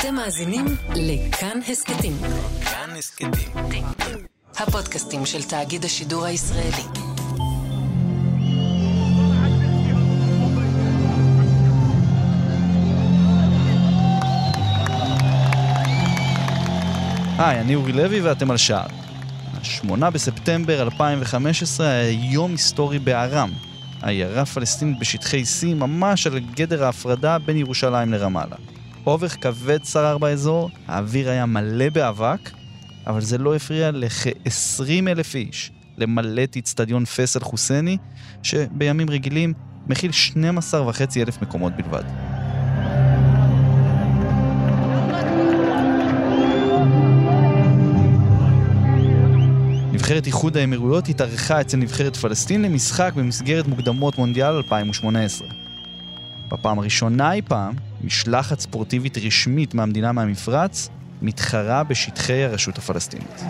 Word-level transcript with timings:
אתם 0.00 0.14
מאזינים 0.14 0.64
לכאן 0.94 1.58
הסכתים. 1.68 2.12
כאן 2.64 2.90
הסכתים. 2.98 3.30
הפודקאסטים 4.56 5.26
של 5.26 5.42
תאגיד 5.42 5.84
השידור 5.84 6.24
הישראלי. 6.24 6.82
היי, 17.38 17.60
אני 17.60 17.74
אורי 17.74 17.92
לוי 17.92 18.20
ואתם 18.20 18.50
על 18.50 18.56
שער. 18.56 18.86
ה-8 19.54 20.10
בספטמבר 20.10 20.82
2015 20.82 21.90
היה 21.90 22.10
יום 22.10 22.50
היסטורי 22.50 22.98
בארם, 22.98 23.50
עיירה 24.02 24.46
פלסטינית 24.46 24.98
בשטחי 24.98 25.42
C, 25.42 25.74
ממש 25.74 26.26
על 26.26 26.38
גדר 26.38 26.84
ההפרדה 26.84 27.38
בין 27.38 27.56
ירושלים 27.56 28.12
לרמאללה. 28.12 28.56
אובך 29.06 29.36
כבד 29.40 29.84
שרר 29.84 30.18
באזור, 30.18 30.70
האוויר 30.86 31.30
היה 31.30 31.46
מלא 31.46 31.88
באבק, 31.88 32.50
אבל 33.06 33.20
זה 33.20 33.38
לא 33.38 33.56
הפריע 33.56 33.90
לכ-20 33.90 35.08
אלף 35.08 35.34
איש 35.34 35.72
למלא 35.98 36.44
את 36.44 36.56
אצטדיון 36.56 37.04
פסל 37.04 37.40
חוסייני, 37.40 37.96
שבימים 38.42 39.10
רגילים 39.10 39.52
מכיל 39.86 40.10
12.5 40.10 40.74
אלף 41.16 41.42
מקומות 41.42 41.72
בלבד. 41.76 42.04
נבחרת 49.92 50.26
איחוד 50.26 50.56
האמירויות 50.56 51.08
התארחה 51.08 51.60
אצל 51.60 51.76
נבחרת 51.76 52.16
פלסטין 52.16 52.62
למשחק 52.62 53.12
במסגרת 53.16 53.66
מוקדמות 53.66 54.18
מונדיאל 54.18 54.54
2018. 54.54 55.48
בפעם 56.48 56.78
הראשונה 56.78 57.32
אי 57.32 57.42
פעם, 57.42 57.74
משלחת 58.04 58.60
ספורטיבית 58.60 59.18
רשמית 59.18 59.74
מהמדינה 59.74 60.12
מהמפרץ 60.12 60.88
מתחרה 61.22 61.84
בשטחי 61.84 62.44
הרשות 62.44 62.78
הפלסטינית. 62.78 63.44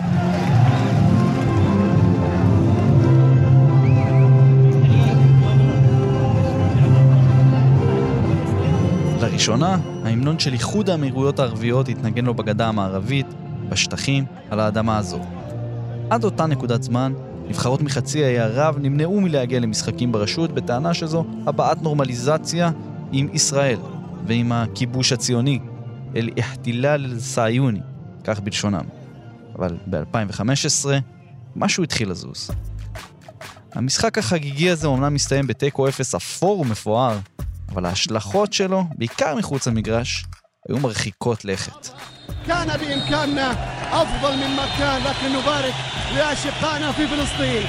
לראשונה, 9.21 9.77
ההמנון 10.05 10.39
של 10.39 10.53
איחוד 10.53 10.89
האמירויות 10.89 11.39
הערביות 11.39 11.89
התנגן 11.89 12.25
לו 12.25 12.33
בגדה 12.33 12.67
המערבית, 12.67 13.25
בשטחים, 13.69 14.25
על 14.49 14.59
האדמה 14.59 14.97
הזו. 14.97 15.19
עד 16.09 16.23
אותה 16.23 16.45
נקודת 16.45 16.83
זמן, 16.83 17.13
נבחרות 17.47 17.81
מחצי 17.81 18.23
האי 18.23 18.39
ערב 18.39 18.77
נמנעו 18.81 19.21
מלהגיע 19.21 19.59
למשחקים 19.59 20.11
ברשות 20.11 20.51
בטענה 20.51 20.93
שזו 20.93 21.25
הבעת 21.47 21.81
נורמליזציה 21.81 22.71
עם 23.11 23.27
ישראל 23.33 23.77
ועם 24.26 24.52
הכיבוש 24.52 25.12
הציוני, 25.12 25.58
אל-איחתילל 26.16 27.04
אל-סעיוני, 27.04 27.80
כך 28.24 28.40
בלשונם. 28.40 28.84
אבל 29.58 29.76
ב-2015, 29.90 30.86
משהו 31.56 31.84
התחיל 31.84 32.10
לזוז. 32.10 32.50
המשחק 33.74 34.18
החגיגי 34.18 34.70
הזה 34.70 34.86
אומנם 34.86 35.14
מסתיים 35.14 35.46
בתיקו 35.46 35.88
אפס 35.88 36.14
אפור 36.14 36.60
ומפואר, 36.60 37.18
אבל 37.72 37.86
ההשלכות 37.86 38.52
שלו, 38.52 38.84
בעיקר 38.98 39.34
מחוץ 39.34 39.68
למגרש, 39.68 40.24
היו 40.68 40.78
מרחיקות 40.78 41.44
לכת. 41.44 41.88
كان 42.46 42.68
بإمكاننا 42.68 43.52
أفضل 44.02 44.36
مما 44.36 44.66
كان 44.78 45.02
لكن 45.02 45.32
نبارك 45.38 45.74
لأشقائنا 46.14 46.92
في 46.92 47.06
فلسطين 47.08 47.66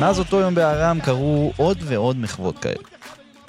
מאז 0.00 0.18
אותו 0.18 0.40
יום 0.40 0.54
בארם 0.54 1.00
קרו 1.00 1.52
עוד 1.56 1.78
ועוד 1.84 2.16
מחוות 2.16 2.58
כאלה. 2.58 2.82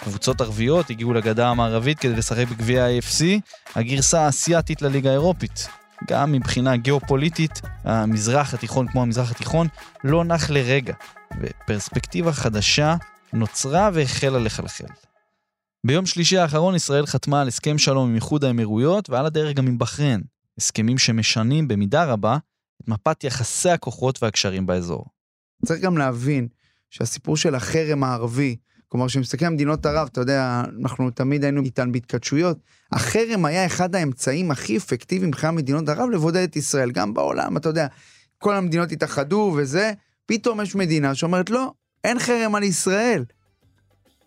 קבוצות 0.03 0.41
ערביות 0.41 0.91
הגיעו 0.91 1.13
לגדה 1.13 1.49
המערבית 1.49 1.99
כדי 1.99 2.17
לשחק 2.17 2.49
בגביע 2.49 2.85
ה-AFC, 2.85 3.25
הגרסה 3.75 4.21
האסייתית 4.21 4.83
לליגה 4.83 5.11
האירופית. 5.11 5.69
גם 6.09 6.33
מבחינה 6.33 6.77
גיאופוליטית, 6.77 7.61
המזרח 7.85 8.55
התיכון 8.55 8.89
כמו 8.89 9.03
המזרח 9.03 9.31
התיכון 9.31 9.67
לא 10.05 10.25
נח 10.25 10.51
לרגע, 10.51 10.95
ופרספקטיבה 11.41 12.33
חדשה 12.33 12.97
נוצרה 13.33 13.91
והחלה 13.93 14.39
לחלחל. 14.39 14.87
ביום 15.87 16.07
שלישי 16.07 16.39
האחרון 16.39 16.75
ישראל 16.75 17.07
חתמה 17.07 17.41
על 17.41 17.49
הסכם 17.49 17.79
שלום 17.79 18.09
עם 18.09 18.15
איחוד 18.15 18.45
האמירויות 18.45 19.11
ועל 19.11 19.27
הדרך 19.27 19.57
גם 19.57 19.67
עם 19.67 19.79
בחריין, 19.79 20.23
הסכמים 20.59 20.99
שמשנים 20.99 21.69
במידה 21.69 22.05
רבה 22.05 22.37
את 22.83 22.89
מפת 22.89 23.25
יחסי 23.25 23.71
הכוחות 23.71 24.23
והקשרים 24.23 24.67
באזור. 24.67 25.05
צריך 25.67 25.81
גם 25.81 25.99
להבין 25.99 26.49
שהסיפור 26.91 27.37
של 27.37 27.55
החרם 27.55 28.05
הערבי, 28.05 28.57
כלומר, 28.93 29.09
כשמסתכלים 29.09 29.49
על 29.49 29.55
מדינות 29.55 29.87
ערב, 29.87 30.09
אתה 30.13 30.21
יודע, 30.21 30.63
אנחנו 30.83 31.11
תמיד 31.11 31.45
היינו 31.45 31.63
איתן 31.63 31.93
בהתכתשויות, 31.93 32.59
החרם 32.93 33.45
היה 33.45 33.67
אחד 33.67 33.95
האמצעים 33.95 34.51
הכי 34.51 34.77
אפקטיביים 34.77 35.29
מבחינת 35.29 35.55
מדינות 35.55 35.89
ערב 35.89 36.11
לבודד 36.11 36.43
את 36.43 36.57
ישראל, 36.57 36.91
גם 36.91 37.15
בעולם, 37.15 37.57
אתה 37.57 37.69
יודע, 37.69 37.87
כל 38.39 38.57
המדינות 38.57 38.93
התאחדו 38.93 39.55
וזה, 39.57 39.93
פתאום 40.27 40.61
יש 40.61 40.75
מדינה 40.75 41.15
שאומרת, 41.15 41.51
לא, 41.51 41.73
אין 42.05 42.19
חרם 42.19 42.55
על 42.55 42.63
ישראל. 42.63 43.25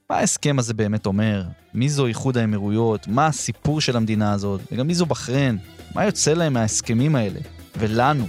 מה 0.09 0.17
ההסכם 0.17 0.59
הזה 0.59 0.73
באמת 0.73 1.05
אומר? 1.05 1.43
מי 1.73 1.89
זו 1.89 2.05
איחוד 2.05 2.37
האמירויות? 2.37 3.07
מה 3.07 3.27
הסיפור 3.27 3.81
של 3.81 3.97
המדינה 3.97 4.33
הזאת? 4.33 4.61
וגם 4.71 4.87
מי 4.87 4.95
זו 4.95 5.05
בחריין? 5.05 5.57
מה 5.95 6.05
יוצא 6.05 6.33
להם 6.33 6.53
מההסכמים 6.53 7.15
האלה? 7.15 7.39
ולנו? 7.77 8.27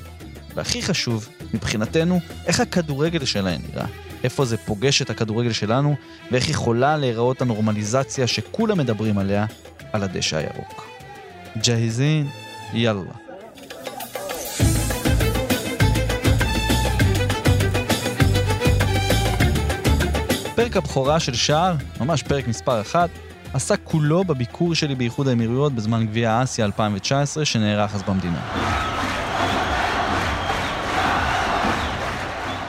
והכי 0.54 0.82
חשוב, 0.82 1.28
מבחינתנו, 1.54 2.20
איך 2.47 2.60
הכדורגל 2.60 3.24
שלהם 3.24 3.60
נראה? 3.70 4.06
איפה 4.25 4.44
זה 4.44 4.56
פוגש 4.56 5.03
את 5.03 5.10
הכדורגל 5.10 5.53
שלנו, 5.53 5.97
ואיך 6.31 6.49
יכולה 6.49 6.97
להיראות 6.97 7.43
הנורמליזציה 7.43 8.27
שכולם 8.27 8.78
מדברים 8.78 9.19
עליה 9.19 9.47
על 9.93 10.03
הדשא 10.03 10.37
הירוק. 10.37 10.87
ג'היזין, 11.62 12.27
יאללה. 12.72 13.12
פרק 20.54 20.77
הבכורה 20.77 21.21
של 21.21 21.34
שער, 21.34 21.75
ממש 22.00 22.22
פרק 22.22 22.48
מספר 22.48 22.81
אחת, 22.81 23.10
עסק 23.54 23.81
כולו 23.84 24.25
בביקור 24.25 24.75
שלי 24.75 24.94
באיחוד 24.94 25.28
האמירויות 25.28 25.72
בזמן 25.72 26.06
גביע 26.06 26.43
אסיה 26.43 26.65
2019 26.65 27.44
שנערך 27.44 27.94
אז 27.94 28.03
במדינה. 28.03 28.96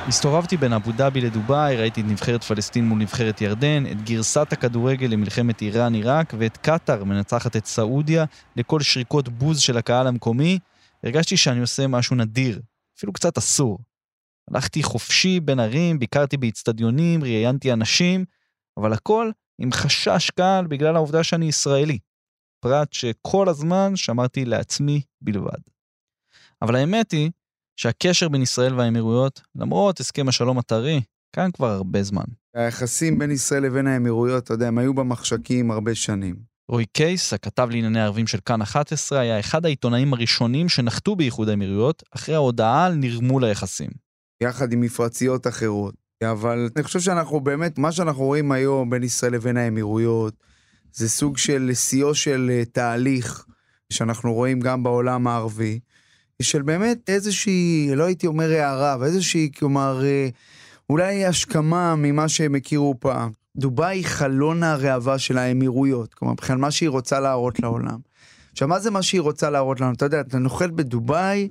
הסתובבתי 0.08 0.58
בין 0.58 0.74
אבו 0.74 0.92
דאבי 0.92 1.22
לדובאי, 1.22 1.76
ראיתי 1.76 2.02
את 2.02 2.06
נבחרת 2.06 2.44
פלסטין 2.44 2.88
מול 2.88 3.00
נבחרת 3.00 3.42
ירדן, 3.42 3.84
את 3.92 4.02
גרסת 4.02 4.54
הכדורגל 4.54 5.08
למלחמת 5.08 5.62
איראן-עיראק 5.62 6.34
ואת 6.38 6.58
קטאר 6.58 7.04
מנצחת 7.04 7.56
את 7.56 7.66
סעודיה 7.66 8.26
לכל 8.56 8.82
שריקות 8.82 9.30
בוז 9.30 9.60
של 9.60 9.78
הקהל 9.78 10.08
המקומי. 10.08 10.60
הרגשתי 11.04 11.38
שאני 11.38 11.60
עושה 11.60 11.88
משהו 11.88 12.16
נדיר, 12.16 12.62
אפילו 12.98 13.14
קצת 13.14 13.38
אסור. 13.38 13.80
הלכתי 14.52 14.84
חופשי 14.84 15.40
בין 15.40 15.60
ערים, 15.60 16.00
ביקרתי 16.00 16.38
באיצטדיונים, 16.38 17.24
ראיינתי 17.24 17.74
אנשים, 17.74 18.26
אבל 18.78 18.94
הכל 18.94 19.32
עם 19.60 19.72
חשש 19.72 20.30
קל 20.30 20.66
בגלל 20.70 20.96
העובדה 20.96 21.24
שאני 21.24 21.46
ישראלי. 21.46 22.00
פרט 22.60 22.94
שכל 22.94 23.50
הזמן 23.50 23.96
שמרתי 23.96 24.46
לעצמי 24.46 25.02
בלבד. 25.22 25.60
אבל 26.62 26.76
האמת 26.76 27.12
היא 27.12 27.32
שהקשר 27.78 28.30
בין 28.30 28.42
ישראל 28.42 28.76
והאמירויות, 28.76 29.42
למרות 29.56 30.00
הסכם 30.00 30.28
השלום 30.28 30.58
הטרי, 30.58 31.02
כאן 31.34 31.50
כבר 31.54 31.68
הרבה 31.68 32.04
זמן. 32.04 32.24
היחסים 32.56 33.20
בין 33.20 33.32
ישראל 33.32 33.64
לבין 33.64 33.88
האמירויות, 33.88 34.44
אתה 34.44 34.54
יודע, 34.54 34.68
הם 34.68 34.78
היו 34.78 34.94
במחשכים 34.94 35.72
הרבה 35.72 35.96
שנים. 35.96 36.36
רוי 36.70 36.86
קייס, 36.86 37.34
הכתב 37.34 37.68
לענייני 37.72 38.02
ערבים 38.02 38.28
של 38.28 38.38
כאן 38.46 38.62
11, 38.62 39.20
היה 39.20 39.40
אחד 39.40 39.66
העיתונאים 39.66 40.14
הראשונים 40.14 40.70
שנחתו 40.70 41.16
באיחוד 41.16 41.50
האמירויות 41.50 42.04
אחרי 42.12 42.36
ההודעה 42.36 42.86
על 42.86 42.94
נרמול 42.96 43.44
היחסים. 43.44 43.90
יחד 44.44 44.74
עם 44.74 44.82
מפרציות 44.82 45.48
אחרות. 45.48 45.96
אבל 46.24 46.70
אני 46.76 46.84
חושב 46.84 47.00
שאנחנו 47.00 47.40
באמת, 47.40 47.78
מה 47.78 47.92
שאנחנו 47.92 48.24
רואים 48.24 48.52
היום 48.52 48.90
בין 48.90 49.04
ישראל 49.04 49.34
לבין 49.34 49.58
האמירויות, 49.58 50.34
זה 50.94 51.10
סוג 51.10 51.38
של 51.38 51.72
שיאו 51.74 52.16
של 52.16 52.48
אה, 52.50 52.66
תהליך 52.66 53.46
שאנחנו 53.94 54.34
רואים 54.34 54.60
גם 54.60 54.84
בעולם 54.84 55.28
הערבי, 55.28 55.80
של 56.42 56.62
באמת 56.62 57.10
איזושהי, 57.10 57.92
לא 57.96 58.04
הייתי 58.04 58.28
אומר 58.28 58.52
הערה, 58.52 58.94
אבל 58.94 59.06
איזושהי, 59.06 59.52
כלומר, 59.60 60.06
אה, 60.06 60.30
אולי 60.90 61.26
השכמה 61.26 61.96
ממה 61.96 62.30
שהם 62.30 62.56
הכירו 62.56 62.96
פעם. 63.00 63.32
דובאי 63.58 63.98
היא 63.98 64.06
חלון 64.06 64.64
הראווה 64.64 65.20
של 65.20 65.38
האמירויות, 65.38 66.14
כלומר, 66.14 66.34
מבחינת 66.34 66.60
מה 66.60 66.72
שהיא 66.72 66.90
רוצה 66.90 67.20
להראות 67.20 67.60
לעולם. 67.60 67.98
עכשיו, 68.52 68.68
מה 68.68 68.80
זה 68.80 68.92
מה 68.92 69.02
שהיא 69.02 69.22
רוצה 69.22 69.50
להראות 69.50 69.82
לנו? 69.82 69.94
אתה 69.94 70.06
יודע, 70.06 70.22
אתה 70.22 70.38
נוחת 70.38 70.70
בדובאי, 70.70 71.50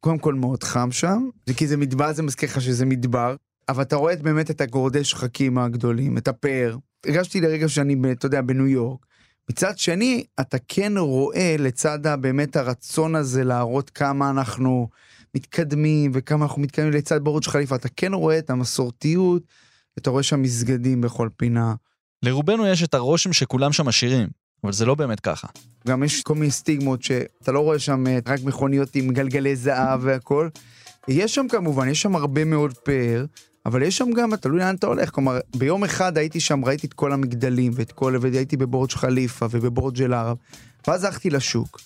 קודם 0.00 0.18
כל 0.18 0.34
מאוד 0.34 0.62
חם 0.62 0.88
שם, 0.92 1.28
כי 1.56 1.66
זה 1.66 1.76
מדבר, 1.76 2.12
זה 2.12 2.22
מזכיר 2.22 2.48
לך 2.48 2.60
שזה 2.60 2.86
מדבר, 2.86 3.36
אבל 3.68 3.82
אתה 3.82 3.96
רואה 3.96 4.16
באמת 4.16 4.50
את 4.50 4.60
הגורדי 4.60 5.04
שחקים 5.04 5.58
הגדולים, 5.58 6.18
את 6.18 6.28
הפאר. 6.28 6.76
הרגשתי 7.06 7.40
לרגע 7.40 7.68
שאני, 7.68 7.96
אתה 8.12 8.26
יודע, 8.26 8.40
בניו 8.42 8.66
יורק. 8.66 9.06
מצד 9.50 9.78
שני, 9.78 10.24
אתה 10.40 10.56
כן 10.68 10.92
רואה 10.98 11.56
לצד 11.58 11.98
באמת 12.20 12.56
הרצון 12.56 13.14
הזה 13.14 13.44
להראות 13.44 13.90
כמה 13.90 14.30
אנחנו 14.30 14.88
מתקדמים 15.34 16.10
וכמה 16.14 16.44
אנחנו 16.44 16.62
מתקדמים 16.62 16.92
לצד 16.92 17.24
בורג' 17.24 17.44
חליפה, 17.44 17.74
אתה 17.74 17.88
כן 17.96 18.14
רואה 18.14 18.38
את 18.38 18.50
המסורתיות, 18.50 19.42
אתה 19.98 20.10
רואה 20.10 20.22
שם 20.22 20.42
מסגדים 20.42 21.00
בכל 21.00 21.28
פינה. 21.36 21.74
לרובנו 22.22 22.66
יש 22.66 22.82
את 22.82 22.94
הרושם 22.94 23.32
שכולם 23.32 23.72
שם 23.72 23.88
עשירים, 23.88 24.28
אבל 24.64 24.72
זה 24.72 24.86
לא 24.86 24.94
באמת 24.94 25.20
ככה. 25.20 25.48
גם 25.86 26.02
יש 26.02 26.22
כל 26.22 26.34
מיני 26.34 26.50
סטיגמות 26.50 27.02
שאתה 27.02 27.52
לא 27.52 27.60
רואה 27.60 27.78
שם 27.78 28.06
אה, 28.06 28.18
רק 28.26 28.40
מכוניות 28.44 28.94
עם 28.94 29.10
גלגלי 29.10 29.56
זהב 29.56 30.00
והכל. 30.02 30.48
יש 31.08 31.34
שם 31.34 31.46
כמובן, 31.48 31.88
יש 31.88 32.02
שם 32.02 32.16
הרבה 32.16 32.44
מאוד 32.44 32.74
פאר, 32.74 33.24
אבל 33.66 33.82
יש 33.82 33.96
שם 33.96 34.10
גם, 34.10 34.36
תלוי 34.36 34.58
לאן 34.58 34.74
אתה 34.74 34.86
הולך. 34.86 35.10
כלומר, 35.10 35.38
ביום 35.56 35.84
אחד 35.84 36.18
הייתי 36.18 36.40
שם, 36.40 36.64
ראיתי 36.64 36.86
את 36.86 36.92
כל 36.92 37.12
המגדלים 37.12 37.72
ואת 37.74 37.92
כל, 37.92 38.16
והייתי 38.20 38.56
בבורג' 38.56 38.90
חליפה 38.90 39.46
ובבורג' 39.50 40.02
אל-ערב, 40.02 40.36
ואז 40.88 41.04
הלכתי 41.04 41.30
לשוק. 41.30 41.80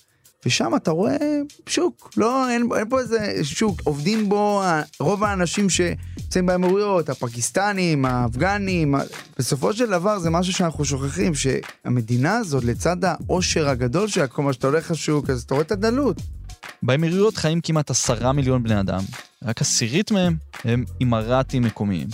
ושם 0.45 0.75
אתה 0.75 0.91
רואה 0.91 1.17
שוק, 1.67 2.13
לא, 2.17 2.49
אין, 2.49 2.69
אין 2.77 2.89
פה 2.89 2.99
איזה 2.99 3.43
שוק, 3.43 3.81
עובדים 3.83 4.29
בו 4.29 4.61
רוב 4.99 5.23
האנשים 5.23 5.69
שנמצאים 5.69 6.45
באמירויות, 6.45 7.09
הפקיסטנים, 7.09 8.05
האפגנים, 8.05 8.95
בסופו 9.37 9.73
של 9.73 9.89
דבר 9.89 10.19
זה 10.19 10.29
משהו 10.29 10.53
שאנחנו 10.53 10.85
שוכחים, 10.85 11.33
שהמדינה 11.35 12.37
הזאת, 12.37 12.63
לצד 12.63 12.97
העושר 13.05 13.69
הגדול 13.69 14.07
שלה, 14.07 14.27
כלומר 14.27 14.51
שאתה 14.51 14.67
הולך 14.67 14.91
לשוק, 14.91 15.29
אז 15.29 15.41
אתה 15.41 15.53
רואה 15.53 15.65
את 15.65 15.71
הדלות. 15.71 16.17
באמירויות 16.83 17.37
חיים 17.37 17.61
כמעט 17.61 17.89
עשרה 17.89 18.31
מיליון 18.31 18.63
בני 18.63 18.79
אדם, 18.79 19.03
רק 19.43 19.61
עשירית 19.61 20.11
מהם 20.11 20.37
הם 20.63 20.85
אימראטים 20.99 21.63
מקומיים. 21.63 22.07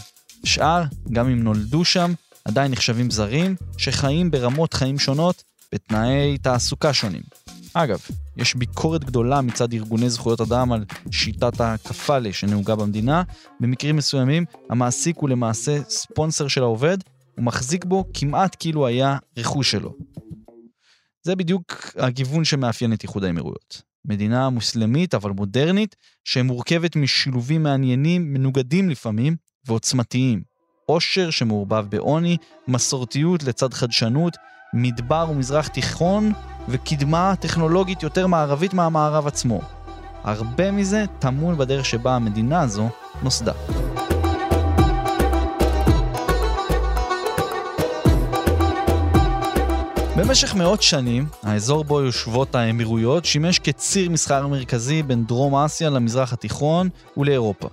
שאר, 0.43 0.83
גם 1.11 1.29
אם 1.29 1.43
נולדו 1.43 1.85
שם, 1.85 2.13
עדיין 2.45 2.71
נחשבים 2.71 3.11
זרים, 3.11 3.55
שחיים 3.77 4.31
ברמות 4.31 4.73
חיים 4.73 4.99
שונות, 4.99 5.43
בתנאי 5.73 6.37
תעסוקה 6.37 6.93
שונים. 6.93 7.21
אגב, 7.73 7.99
יש 8.37 8.55
ביקורת 8.55 9.03
גדולה 9.03 9.41
מצד 9.41 9.73
ארגוני 9.73 10.09
זכויות 10.09 10.41
אדם 10.41 10.71
על 10.71 10.85
שיטת 11.11 11.61
הכפאלה 11.61 12.33
שנהוגה 12.33 12.75
במדינה. 12.75 13.23
במקרים 13.59 13.95
מסוימים, 13.95 14.45
המעסיק 14.69 15.17
הוא 15.17 15.29
למעשה 15.29 15.83
ספונסר 15.89 16.47
של 16.47 16.63
העובד, 16.63 16.97
ומחזיק 17.37 17.85
בו 17.85 18.05
כמעט 18.13 18.55
כאילו 18.59 18.87
היה 18.87 19.17
רכוש 19.37 19.71
שלו. 19.71 19.93
זה 21.23 21.35
בדיוק 21.35 21.91
הגיוון 21.97 22.45
שמאפיין 22.45 22.93
את 22.93 23.03
איחוד 23.03 23.23
האמירויות. 23.23 23.86
מדינה 24.07 24.49
מוסלמית 24.49 25.15
אבל 25.15 25.31
מודרנית, 25.31 25.95
שמורכבת 26.23 26.95
משילובים 26.95 27.63
מעניינים, 27.63 28.33
מנוגדים 28.33 28.89
לפעמים, 28.89 29.35
ועוצמתיים. 29.67 30.41
עושר 30.85 31.29
שמעורבב 31.29 31.85
בעוני, 31.89 32.37
מסורתיות 32.67 33.43
לצד 33.43 33.73
חדשנות, 33.73 34.37
מדבר 34.73 35.27
ומזרח 35.31 35.67
תיכון 35.67 36.31
וקדמה 36.67 37.33
טכנולוגית 37.39 38.03
יותר 38.03 38.27
מערבית 38.27 38.73
מהמערב 38.73 39.27
עצמו. 39.27 39.61
הרבה 40.23 40.71
מזה 40.71 41.05
טמון 41.19 41.57
בדרך 41.57 41.85
שבה 41.85 42.15
המדינה 42.15 42.61
הזו 42.61 42.89
נוסדה. 43.23 43.53
במשך 50.17 50.55
מאות 50.55 50.81
שנים, 50.81 51.25
האזור 51.43 51.83
בו 51.83 52.01
יושבות 52.01 52.55
האמירויות 52.55 53.25
שימש 53.25 53.59
כציר 53.59 54.09
מסחר 54.09 54.47
מרכזי 54.47 55.03
בין 55.03 55.25
דרום 55.25 55.55
אסיה 55.55 55.89
למזרח 55.89 56.33
התיכון 56.33 56.89
ולאירופה. 57.17 57.67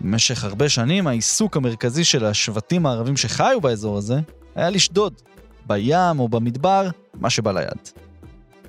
במשך 0.00 0.44
הרבה 0.44 0.68
שנים 0.68 1.06
העיסוק 1.06 1.56
המרכזי 1.56 2.04
של 2.04 2.24
השבטים 2.24 2.86
הערבים 2.86 3.16
שחיו 3.16 3.60
באזור 3.60 3.98
הזה 3.98 4.20
היה 4.54 4.70
לשדוד, 4.70 5.14
בים 5.66 6.18
או 6.18 6.28
במדבר, 6.28 6.88
מה 7.14 7.30
שבא 7.30 7.52
ליד. 7.52 7.88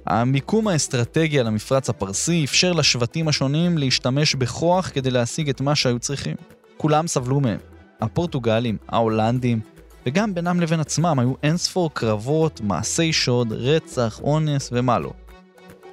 המיקום 0.05 0.67
האסטרטגי 0.67 1.39
על 1.39 1.47
המפרץ 1.47 1.89
הפרסי 1.89 2.45
אפשר 2.45 2.71
לשבטים 2.71 3.27
השונים 3.27 3.77
להשתמש 3.77 4.35
בכוח 4.35 4.91
כדי 4.93 5.11
להשיג 5.11 5.49
את 5.49 5.61
מה 5.61 5.75
שהיו 5.75 5.99
צריכים. 5.99 6.35
כולם 6.77 7.07
סבלו 7.07 7.39
מהם. 7.39 7.59
הפורטוגלים, 8.01 8.77
ההולנדים, 8.89 9.59
וגם 10.05 10.33
בינם 10.33 10.59
לבין 10.59 10.79
עצמם 10.79 11.19
היו 11.19 11.33
אינספור 11.43 11.93
קרבות, 11.93 12.61
מעשי 12.63 13.13
שוד, 13.13 13.53
רצח, 13.53 14.19
אונס 14.23 14.69
ומה 14.71 14.99
לא. 14.99 15.11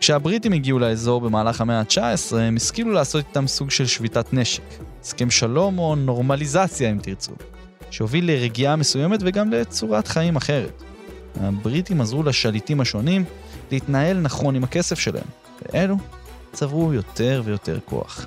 כשהבריטים 0.00 0.52
הגיעו 0.52 0.78
לאזור 0.78 1.20
במהלך 1.20 1.60
המאה 1.60 1.80
ה-19, 1.80 2.36
הם 2.36 2.56
השכילו 2.56 2.92
לעשות 2.92 3.24
איתם 3.28 3.46
סוג 3.46 3.70
של 3.70 3.86
שביתת 3.86 4.32
נשק. 4.32 4.62
הסכם 5.00 5.30
שלום 5.30 5.78
או 5.78 5.94
נורמליזציה 5.94 6.90
אם 6.90 6.98
תרצו, 7.02 7.32
שהוביל 7.90 8.30
לרגיעה 8.30 8.76
מסוימת 8.76 9.20
וגם 9.22 9.52
לצורת 9.52 10.08
חיים 10.08 10.36
אחרת. 10.36 10.82
הבריטים 11.40 12.00
עזרו 12.00 12.22
לשליטים 12.22 12.80
השונים 12.80 13.24
להתנהל 13.70 14.20
נכון 14.20 14.54
עם 14.54 14.64
הכסף 14.64 14.98
שלהם, 14.98 15.26
ואלו 15.62 15.96
צברו 16.52 16.92
יותר 16.92 17.42
ויותר 17.44 17.78
כוח. 17.84 18.26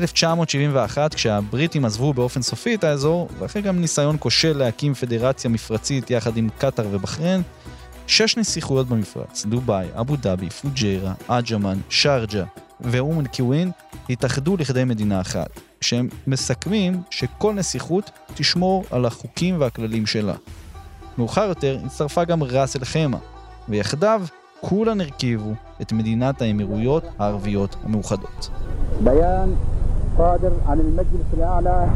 ב-1971, 0.00 0.98
כשהבריטים 1.14 1.84
עזבו 1.84 2.12
באופן 2.12 2.42
סופי 2.42 2.74
את 2.74 2.84
האזור, 2.84 3.28
ואחרי 3.38 3.62
גם 3.62 3.80
ניסיון 3.80 4.16
כושל 4.20 4.56
להקים 4.56 4.94
פדרציה 4.94 5.50
מפרצית 5.50 6.10
יחד 6.10 6.36
עם 6.36 6.48
קטאר 6.58 6.86
ובחריין, 6.90 7.42
שש 8.06 8.36
נסיכויות 8.36 8.88
במפרץ, 8.88 9.46
דובאי, 9.46 9.86
אבו 10.00 10.16
דאבי, 10.16 10.50
פוג'יירה, 10.50 11.12
עג'מן, 11.28 11.78
שרג'ה 11.88 12.44
ואום 12.80 13.20
אל-קיווין, 13.20 13.70
התאחדו 14.10 14.56
לכדי 14.56 14.84
מדינה 14.84 15.20
אחת, 15.20 15.60
כשהם 15.80 16.08
מסכמים 16.26 17.02
שכל 17.10 17.54
נסיכות 17.54 18.10
תשמור 18.34 18.84
על 18.90 19.04
החוקים 19.04 19.60
והכללים 19.60 20.06
שלה. 20.06 20.34
מאוחר 21.18 21.44
יותר 21.44 21.78
הצטרפה 21.86 22.24
גם 22.24 22.42
ראס 22.42 22.76
אל 22.76 22.84
חמא, 22.84 23.18
ויחדיו 23.68 24.22
כולן 24.60 25.00
הרכיבו 25.00 25.54
את 25.82 25.92
מדינת 25.92 26.42
האמירויות 26.42 27.04
הערביות 27.18 27.76
המאוחדות. 27.84 28.50
ביאן 29.00 29.54
صادر 30.17 30.51
عن 30.65 30.79
المجلس 30.79 31.33
الأعلى 31.33 31.89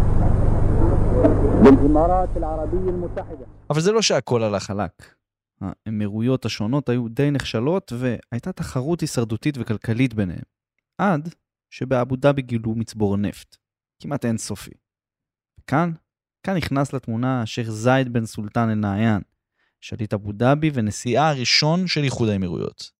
للإمارات 1.63 2.29
العربية 2.37 2.89
المتحدة. 2.89 3.45
אבל 3.69 3.81
זה 3.81 3.91
לא 3.91 4.01
שהכל 4.01 4.43
הלך 4.43 4.63
חלק. 4.63 5.15
האמירויות 5.61 6.45
השונות 6.45 6.89
היו 6.89 7.07
די 7.07 7.31
נחשלות 7.31 7.93
והייתה 7.99 8.51
תחרות 8.51 9.01
הישרדותית 9.01 9.57
וכלכלית 9.57 10.13
ביניהם. 10.13 10.43
עד 10.97 11.29
שבאבו 11.69 12.15
דאבי 12.15 12.41
גילו 12.41 12.75
מצבור 12.75 13.17
נפט. 13.17 13.57
כמעט 13.99 14.25
אינסופי. 14.25 14.71
כאן, 15.67 15.91
כאן 16.43 16.57
נכנס 16.57 16.93
לתמונה 16.93 17.41
השייח' 17.41 17.69
זייד 17.69 18.13
בן 18.13 18.25
סולטן 18.25 18.69
אל-נעיין, 18.69 19.21
שליט 19.81 20.13
אבו 20.13 20.31
דאבי 20.31 20.71
ונשיאה 20.73 21.29
הראשון 21.29 21.87
של 21.87 22.03
איחוד 22.03 22.29
האמירויות. 22.29 22.91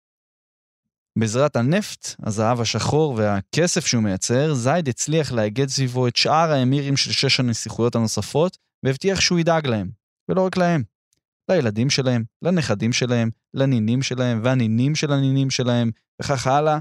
בעזרת 1.19 1.57
הנפט, 1.57 2.15
הזהב 2.23 2.61
השחור 2.61 3.15
והכסף 3.17 3.87
שהוא 3.87 4.03
מייצר, 4.03 4.55
זייד 4.55 4.89
הצליח 4.89 5.33
לאגד 5.33 5.69
סביבו 5.69 6.09
את 6.09 6.17
שאר 6.17 6.53
האמירים 6.53 6.97
של 6.97 7.13
שש 7.13 7.41
הנסיכויות 7.41 7.95
הנוספות, 7.95 8.59
והבטיח 8.85 9.21
שהוא 9.21 9.39
ידאג 9.39 9.67
להם, 9.67 9.91
ולא 10.29 10.47
רק 10.47 10.57
להם. 10.57 10.83
לילדים 11.51 11.91
שלהם, 11.91 12.25
לנכדים 12.43 12.93
שלהם, 12.93 13.31
לנינים 13.55 14.03
שלהם 14.03 14.41
והנינים 14.45 14.95
של 14.95 15.13
הנינים 15.13 15.51
שלהם, 15.51 15.91
וכך 16.23 16.47
הלאה, 16.47 16.79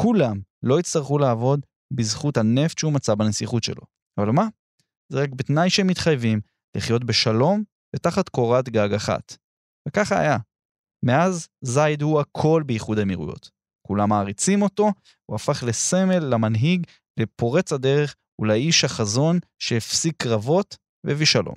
כולם 0.00 0.40
לא 0.62 0.80
יצטרכו 0.80 1.18
לעבוד 1.18 1.66
בזכות 1.92 2.36
הנפט 2.36 2.78
שהוא 2.78 2.92
מצא 2.92 3.14
בנסיכות 3.14 3.62
שלו. 3.62 3.82
אבל 4.18 4.30
מה? 4.30 4.48
זה 5.12 5.22
רק 5.22 5.30
בתנאי 5.30 5.70
שהם 5.70 5.86
מתחייבים 5.86 6.40
לחיות 6.76 7.04
בשלום 7.04 7.62
ותחת 7.96 8.28
קורת 8.28 8.68
גג 8.68 8.94
אחת. 8.94 9.36
וככה 9.88 10.20
היה. 10.20 10.36
מאז 11.04 11.48
זייד 11.64 12.02
הוא 12.02 12.20
הכל 12.20 12.62
באיחוד 12.66 12.98
האמירויות. 12.98 13.57
כולם 13.88 14.08
מעריצים 14.08 14.62
אותו, 14.62 14.92
הוא 15.26 15.34
הפך 15.34 15.64
לסמל, 15.66 16.18
למנהיג, 16.18 16.86
לפורץ 17.16 17.72
הדרך 17.72 18.14
ולאיש 18.38 18.84
החזון 18.84 19.38
שהפסיק 19.58 20.22
קרבות 20.22 20.76
והביא 21.04 21.26
שלום. 21.26 21.54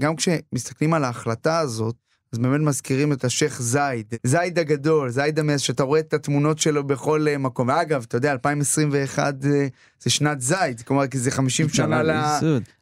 גם 0.00 0.16
כשמסתכלים 0.16 0.94
על 0.94 1.04
ההחלטה 1.04 1.58
הזאת, 1.58 1.96
אז 2.34 2.38
באמת 2.38 2.60
מזכירים 2.60 3.12
את 3.12 3.24
השייח' 3.24 3.60
זייד, 3.62 4.14
זייד 4.24 4.58
הגדול, 4.58 5.10
זייד 5.10 5.38
המס, 5.38 5.60
שאתה 5.60 5.82
רואה 5.82 6.00
את 6.00 6.14
התמונות 6.14 6.58
שלו 6.58 6.86
בכל 6.86 7.28
אה, 7.28 7.38
מקום. 7.38 7.68
ואגב, 7.68 8.04
אתה 8.08 8.16
יודע, 8.16 8.32
2021 8.32 9.34
אה, 9.44 9.66
זה 10.00 10.10
שנת 10.10 10.40
זייד, 10.40 10.80
כלומר, 10.80 11.06
כי 11.06 11.18
זה 11.18 11.30
50 11.30 11.68
שנה 11.68 12.02
ל... 12.02 12.10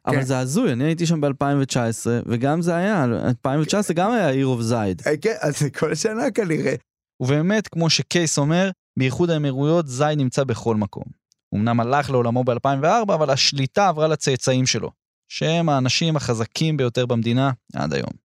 אבל 0.05 0.15
כן. 0.15 0.21
זה 0.21 0.39
הזוי, 0.39 0.71
אני 0.71 0.83
הייתי 0.83 1.05
שם 1.05 1.21
ב-2019, 1.21 2.07
וגם 2.25 2.61
זה 2.61 2.75
היה, 2.75 3.03
2019 3.03 3.95
גם 3.95 4.11
היה 4.11 4.29
עיר 4.29 4.45
אוף 4.45 4.61
זייד. 4.61 5.01
כן, 5.21 5.35
אז 5.41 5.59
זה 5.59 5.69
כל 5.69 5.95
שנה 5.95 6.31
כנראה. 6.31 6.75
ובאמת, 7.19 7.67
כמו 7.67 7.89
שקייס 7.89 8.37
אומר, 8.37 8.69
באיחוד 8.99 9.29
האמירויות 9.29 9.87
זייד 9.87 10.17
נמצא 10.17 10.43
בכל 10.43 10.75
מקום. 10.75 11.05
אמנם 11.55 11.79
הלך 11.79 12.09
לעולמו 12.09 12.43
ב-2004, 12.43 13.13
אבל 13.13 13.29
השליטה 13.29 13.87
עברה 13.87 14.07
לצאצאים 14.07 14.65
שלו, 14.65 14.89
שהם 15.29 15.69
האנשים 15.69 16.15
החזקים 16.15 16.77
ביותר 16.77 17.05
במדינה 17.05 17.51
עד 17.73 17.93
היום. 17.93 18.22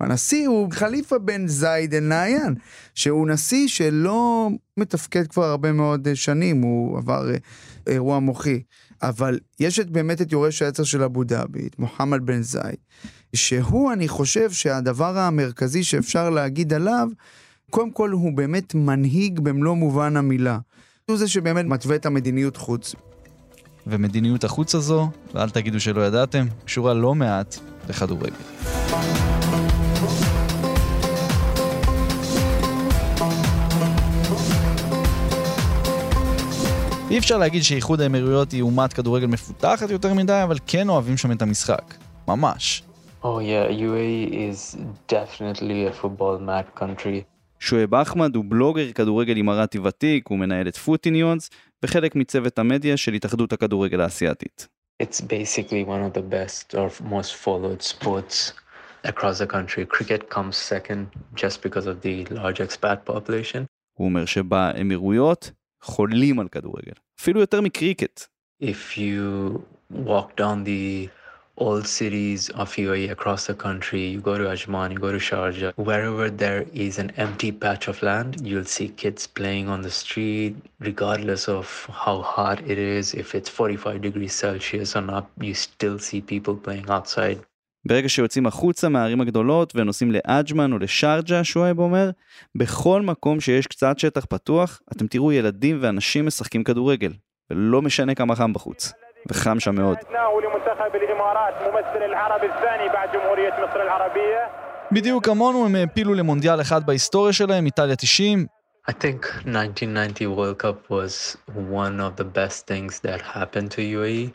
הנשיא 0.00 0.48
הוא 0.48 0.72
חליפה 0.72 1.18
בן 1.18 1.48
זייד 1.48 1.94
אל-נעיין, 1.94 2.54
שהוא 2.94 3.28
נשיא 3.28 3.68
שלא 3.68 4.50
מתפקד 4.76 5.26
כבר 5.26 5.44
הרבה 5.44 5.72
מאוד 5.72 6.08
שנים, 6.14 6.62
הוא 6.62 6.98
עבר 6.98 7.30
אה, 7.30 7.36
אירוע 7.86 8.18
מוחי. 8.18 8.62
אבל 9.02 9.38
יש 9.60 9.80
את, 9.80 9.90
באמת 9.90 10.22
את 10.22 10.32
יורש 10.32 10.62
העצר 10.62 10.84
של 10.84 11.02
אבו 11.02 11.24
דאבי, 11.24 11.66
את 11.66 11.78
מוחמד 11.78 12.26
בן 12.26 12.42
זייד, 12.42 12.76
שהוא, 13.36 13.92
אני 13.92 14.08
חושב 14.08 14.50
שהדבר 14.50 15.18
המרכזי 15.18 15.84
שאפשר 15.84 16.30
להגיד 16.30 16.72
עליו, 16.72 17.08
קודם 17.70 17.90
כל 17.90 18.10
הוא 18.10 18.32
באמת 18.32 18.74
מנהיג 18.74 19.40
במלוא 19.40 19.76
מובן 19.76 20.16
המילה. 20.16 20.58
הוא 21.08 21.16
זה 21.16 21.28
שבאמת 21.28 21.64
מתווה 21.64 21.96
את 21.96 22.06
המדיניות 22.06 22.56
חוץ. 22.56 22.94
ומדיניות 23.86 24.44
החוץ 24.44 24.74
הזו, 24.74 25.10
ואל 25.34 25.50
תגידו 25.50 25.80
שלא 25.80 26.06
ידעתם, 26.06 26.46
קשורה 26.64 26.94
לא 26.94 27.14
מעט 27.14 27.56
לכדורגל. 27.88 28.30
אי 37.10 37.18
אפשר 37.18 37.38
להגיד 37.38 37.62
שאיחוד 37.62 38.00
האמירויות 38.00 38.52
היא 38.52 38.62
אומת 38.62 38.92
כדורגל 38.92 39.26
מפותחת 39.26 39.90
יותר 39.90 40.14
מדי, 40.14 40.40
אבל 40.44 40.56
כן 40.66 40.88
אוהבים 40.88 41.16
שם 41.16 41.32
את 41.32 41.42
המשחק. 41.42 41.94
ממש. 42.28 42.82
Oh 43.22 43.26
yeah, 43.26 43.70
UAE 43.70 44.32
is 44.32 44.76
definitely 45.08 45.86
a 45.90 46.02
football 46.02 46.38
mad 46.38 46.80
country. 46.80 47.22
שואב 47.58 47.94
אחמד 47.94 48.36
הוא 48.36 48.44
בלוגר 48.48 48.92
כדורגל 48.92 49.36
אימראטי 49.36 49.78
ותיק, 49.78 50.28
הוא 50.28 50.38
מנהל 50.38 50.68
את 50.68 50.76
פוטיניונס, 50.76 51.50
וחלק 51.82 52.14
מצוות 52.14 52.58
המדיה 52.58 52.96
של 52.96 53.12
התאחדות 53.12 53.52
הכדורגל 53.52 54.00
האסייתית. 54.00 54.68
It's 55.02 55.20
basically 55.20 55.84
one 55.86 56.02
of 56.04 56.18
the 56.18 56.34
best 56.34 56.74
or 56.74 57.02
most 57.10 57.34
followed 57.44 57.82
sports 57.82 58.52
across 59.04 59.38
the 59.38 59.46
country. 59.46 59.84
Cricket 59.96 60.22
comes 60.34 60.56
second 60.56 61.06
just 61.34 61.62
because 61.62 61.86
of 61.86 62.02
the 62.02 62.34
large 62.34 62.60
expat 62.60 63.12
population. 63.12 63.64
הוא 63.98 64.08
אומר 64.08 64.24
שבאמירויות 64.24 65.50
חולים 65.81 66.39
על 66.39 66.47
כדורגל, 66.47 66.93
אפילו 67.19 67.39
יותר 67.39 67.61
מקריקט. 67.61 68.27
If 68.61 68.97
you 68.97 69.61
walk 69.91 70.35
down 70.37 70.63
the 70.63 71.09
old 71.57 71.87
cities 71.87 72.49
of 72.49 72.75
UAE 72.75 73.09
across 73.11 73.47
the 73.47 73.53
country, 73.53 74.03
you 74.13 74.19
go 74.19 74.37
to 74.37 74.45
Ajman, 74.45 74.91
you 74.91 74.99
go 74.99 75.11
to 75.11 75.17
Sharjah, 75.17 75.73
wherever 75.75 76.29
there 76.29 76.65
is 76.73 76.99
an 76.99 77.11
empty 77.17 77.51
patch 77.51 77.87
of 77.87 78.01
land, 78.01 78.45
you'll 78.47 78.65
see 78.65 78.89
kids 78.89 79.27
playing 79.27 79.67
on 79.69 79.81
the 79.81 79.91
street, 79.91 80.55
regardless 80.79 81.47
of 81.47 81.65
how 81.91 82.21
hot 82.21 82.59
it 82.69 82.77
is, 82.77 83.13
if 83.13 83.35
it's 83.35 83.49
45 83.49 84.01
degrees 84.01 84.33
Celsius 84.33 84.95
or 84.95 85.01
not, 85.01 85.29
you 85.39 85.53
still 85.53 85.97
see 85.99 86.21
people 86.21 86.55
playing 86.55 86.89
outside. 86.89 87.39
ברגע 87.88 88.08
שיוצאים 88.08 88.46
החוצה 88.46 88.88
מהערים 88.88 89.20
הגדולות 89.20 89.72
ונוסעים 89.76 90.10
לאג'מן 90.10 90.72
או 90.72 90.78
לשארג'ה, 90.78 91.44
שואב 91.44 91.78
אומר, 91.78 92.10
בכל 92.54 93.02
מקום 93.02 93.40
שיש 93.40 93.66
קצת 93.66 93.98
שטח 93.98 94.24
פתוח, 94.24 94.80
אתם 94.96 95.06
תראו 95.06 95.32
ילדים 95.32 95.78
ואנשים 95.80 96.26
משחקים 96.26 96.64
כדורגל, 96.64 97.12
ולא 97.50 97.82
משנה 97.82 98.14
כמה 98.14 98.36
חם 98.36 98.52
בחוץ. 98.52 98.92
וחם 99.28 99.60
שם 99.60 99.74
מאוד. 99.74 99.96
בדיוק 104.92 105.26
כמונו 105.26 105.66
הם 105.66 105.74
העפילו 105.74 106.14
למונדיאל 106.14 106.60
אחד 106.60 106.86
בהיסטוריה 106.86 107.32
שלהם, 107.32 107.66
איטליה 107.66 107.96
90. 107.96 108.46
I 108.88 108.92
think 108.92 109.26
1990 109.46 110.34
World 110.36 110.58
Cup 110.58 110.90
was 110.90 111.36
one 111.54 112.00
of 112.00 112.16
the 112.16 112.24
best 112.24 112.66
things 112.66 113.00
that 113.00 113.20
happened 113.20 113.70
to 113.70 113.80
UAE 113.96 114.32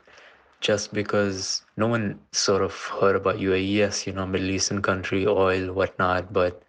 just 0.62 0.94
because 0.94 1.62
no 1.78 1.88
one 1.88 2.20
sort 2.32 2.62
of 2.62 2.74
heard 3.00 3.16
about 3.16 3.38
UAE. 3.38 3.72
Yes, 3.72 4.08
you 4.08 4.14
know, 4.14 4.26
Middle 4.26 4.50
Eastern 4.50 4.82
country, 4.82 5.28
oil, 5.28 5.74
whatnot, 5.74 6.34
but 6.34 6.64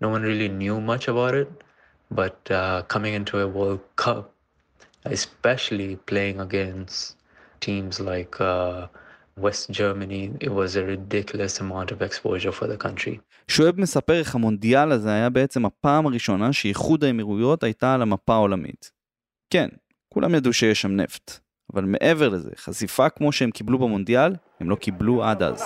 no 0.00 0.08
one 0.08 0.22
really 0.22 0.48
knew 0.48 0.80
much 0.80 1.08
about 1.08 1.34
it. 1.34 1.50
But 2.10 2.50
uh, 2.50 2.82
coming 2.88 3.14
into 3.14 3.38
a 3.38 3.46
World 3.46 3.80
Cup, 3.96 4.32
especially 5.04 5.96
playing 6.10 6.40
against 6.40 7.16
teams 7.60 8.00
like 8.00 8.40
uh, 8.40 8.86
West 9.36 9.70
Germany, 9.70 10.32
it 10.40 10.52
was 10.52 10.76
a 10.76 10.84
ridiculous 10.84 11.60
amount 11.60 11.90
of 11.92 12.02
exposure 12.02 12.52
for 12.52 12.66
the 12.66 12.76
country. 12.76 13.20
שואב 13.48 13.80
מספר 13.80 14.18
איך 14.18 14.34
המונדיאל 14.34 14.92
הזה 14.92 15.12
היה 15.12 15.30
בעצם 15.30 15.66
הפעם 15.66 16.06
הראשונה 16.06 16.52
שאיחוד 16.52 17.04
האמירויות 17.04 17.62
הייתה 17.62 17.94
על 17.94 18.02
המפה 18.02 18.34
העולמית. 18.34 18.90
כן, 19.50 19.68
כולם 20.08 20.34
ידעו 20.34 20.52
שיש 20.52 20.82
שם 20.82 20.96
נפט, 20.96 21.38
אבל 21.74 21.84
מעבר 21.84 22.28
לזה, 22.28 22.50
חשיפה 22.56 23.08
כמו 23.08 23.32
שהם 23.32 23.50
קיבלו 23.50 23.78
במונדיאל, 23.78 24.34
הם 24.60 24.70
לא 24.70 24.76
קיבלו 24.76 25.24
עד 25.24 25.42
אז. 25.42 25.64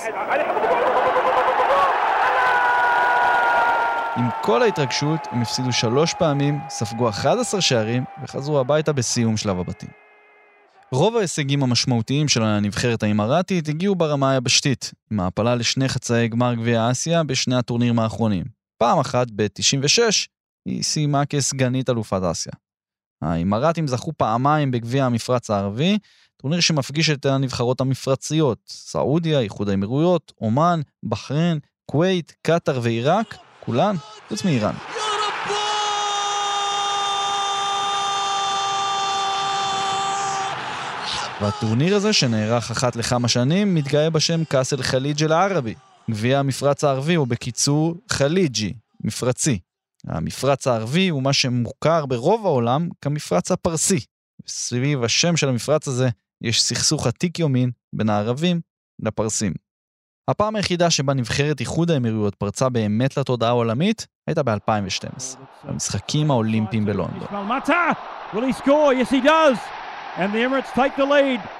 עם 4.16 4.24
כל 4.42 4.62
ההתרגשות, 4.62 5.20
הם 5.30 5.42
הפסידו 5.42 5.72
שלוש 5.72 6.14
פעמים, 6.14 6.58
ספגו 6.68 7.08
11 7.08 7.60
שערים 7.60 8.04
וחזרו 8.22 8.60
הביתה 8.60 8.92
בסיום 8.92 9.36
שלב 9.36 9.58
הבתים. 9.58 9.88
רוב 10.92 11.16
ההישגים 11.16 11.62
המשמעותיים 11.62 12.28
של 12.28 12.42
הנבחרת 12.42 13.02
האימראטית 13.02 13.68
הגיעו 13.68 13.94
ברמה 13.94 14.30
היבשתית, 14.30 14.92
עם 15.10 15.20
העפלה 15.20 15.54
לשני 15.54 15.88
חצאי 15.88 16.28
גמר 16.28 16.54
גביע 16.54 16.90
אסיה 16.90 17.22
בשני 17.22 17.56
הטורנירים 17.56 17.98
האחרונים. 17.98 18.44
פעם 18.78 18.98
אחת, 18.98 19.26
ב-96, 19.36 20.00
היא 20.66 20.82
סיימה 20.82 21.26
כסגנית 21.26 21.90
אלופת 21.90 22.20
אסיה. 22.30 22.52
האימראטים 23.22 23.86
זכו 23.86 24.12
פעמיים 24.16 24.70
בגביע 24.70 25.04
המפרץ 25.04 25.50
הערבי, 25.50 25.98
טורניר 26.36 26.60
שמפגיש 26.60 27.10
את 27.10 27.26
הנבחרות 27.26 27.80
המפרציות, 27.80 28.58
סעודיה, 28.68 29.40
איחוד 29.40 29.68
האמירויות, 29.68 30.32
אומן, 30.40 30.80
בחריין, 31.02 31.58
כווית, 31.86 32.34
קטאר 32.42 32.80
ועיראק, 32.82 33.36
כולן 33.60 33.96
חוץ 34.28 34.44
מאיראן. 34.44 34.74
והטורניר 41.40 41.96
הזה, 41.96 42.12
שנערך 42.12 42.70
אחת 42.70 42.96
לכמה 42.96 43.28
שנים, 43.28 43.74
מתגאה 43.74 44.10
בשם 44.10 44.44
קאסל 44.44 44.82
חליג' 44.82 45.24
אל-ערבי. 45.24 45.74
גביע 46.10 46.38
המפרץ 46.38 46.84
הערבי 46.84 47.14
הוא 47.14 47.26
בקיצור 47.26 47.94
חליג'י, 48.08 48.72
מפרצי. 49.04 49.58
המפרץ 50.08 50.66
הערבי 50.66 51.08
הוא 51.08 51.22
מה 51.22 51.32
שמוכר 51.32 52.06
ברוב 52.06 52.46
העולם 52.46 52.88
כמפרץ 53.00 53.50
הפרסי. 53.52 54.00
סביב 54.46 55.04
השם 55.04 55.36
של 55.36 55.48
המפרץ 55.48 55.88
הזה 55.88 56.08
יש 56.40 56.62
סכסוך 56.62 57.06
עתיק 57.06 57.38
יומין 57.38 57.70
בין 57.92 58.10
הערבים 58.10 58.60
לפרסים. 59.02 59.52
הפעם 60.28 60.56
היחידה 60.56 60.90
שבה 60.90 61.14
נבחרת 61.14 61.60
איחוד 61.60 61.90
האמירויות 61.90 62.34
פרצה 62.34 62.68
באמת 62.68 63.16
לתודעה 63.16 63.48
העולמית 63.48 64.06
הייתה 64.26 64.42
ב-2012, 64.42 65.36
במשחקים 65.64 66.30
האולימפיים 66.30 66.84
בלונדון. 66.84 67.26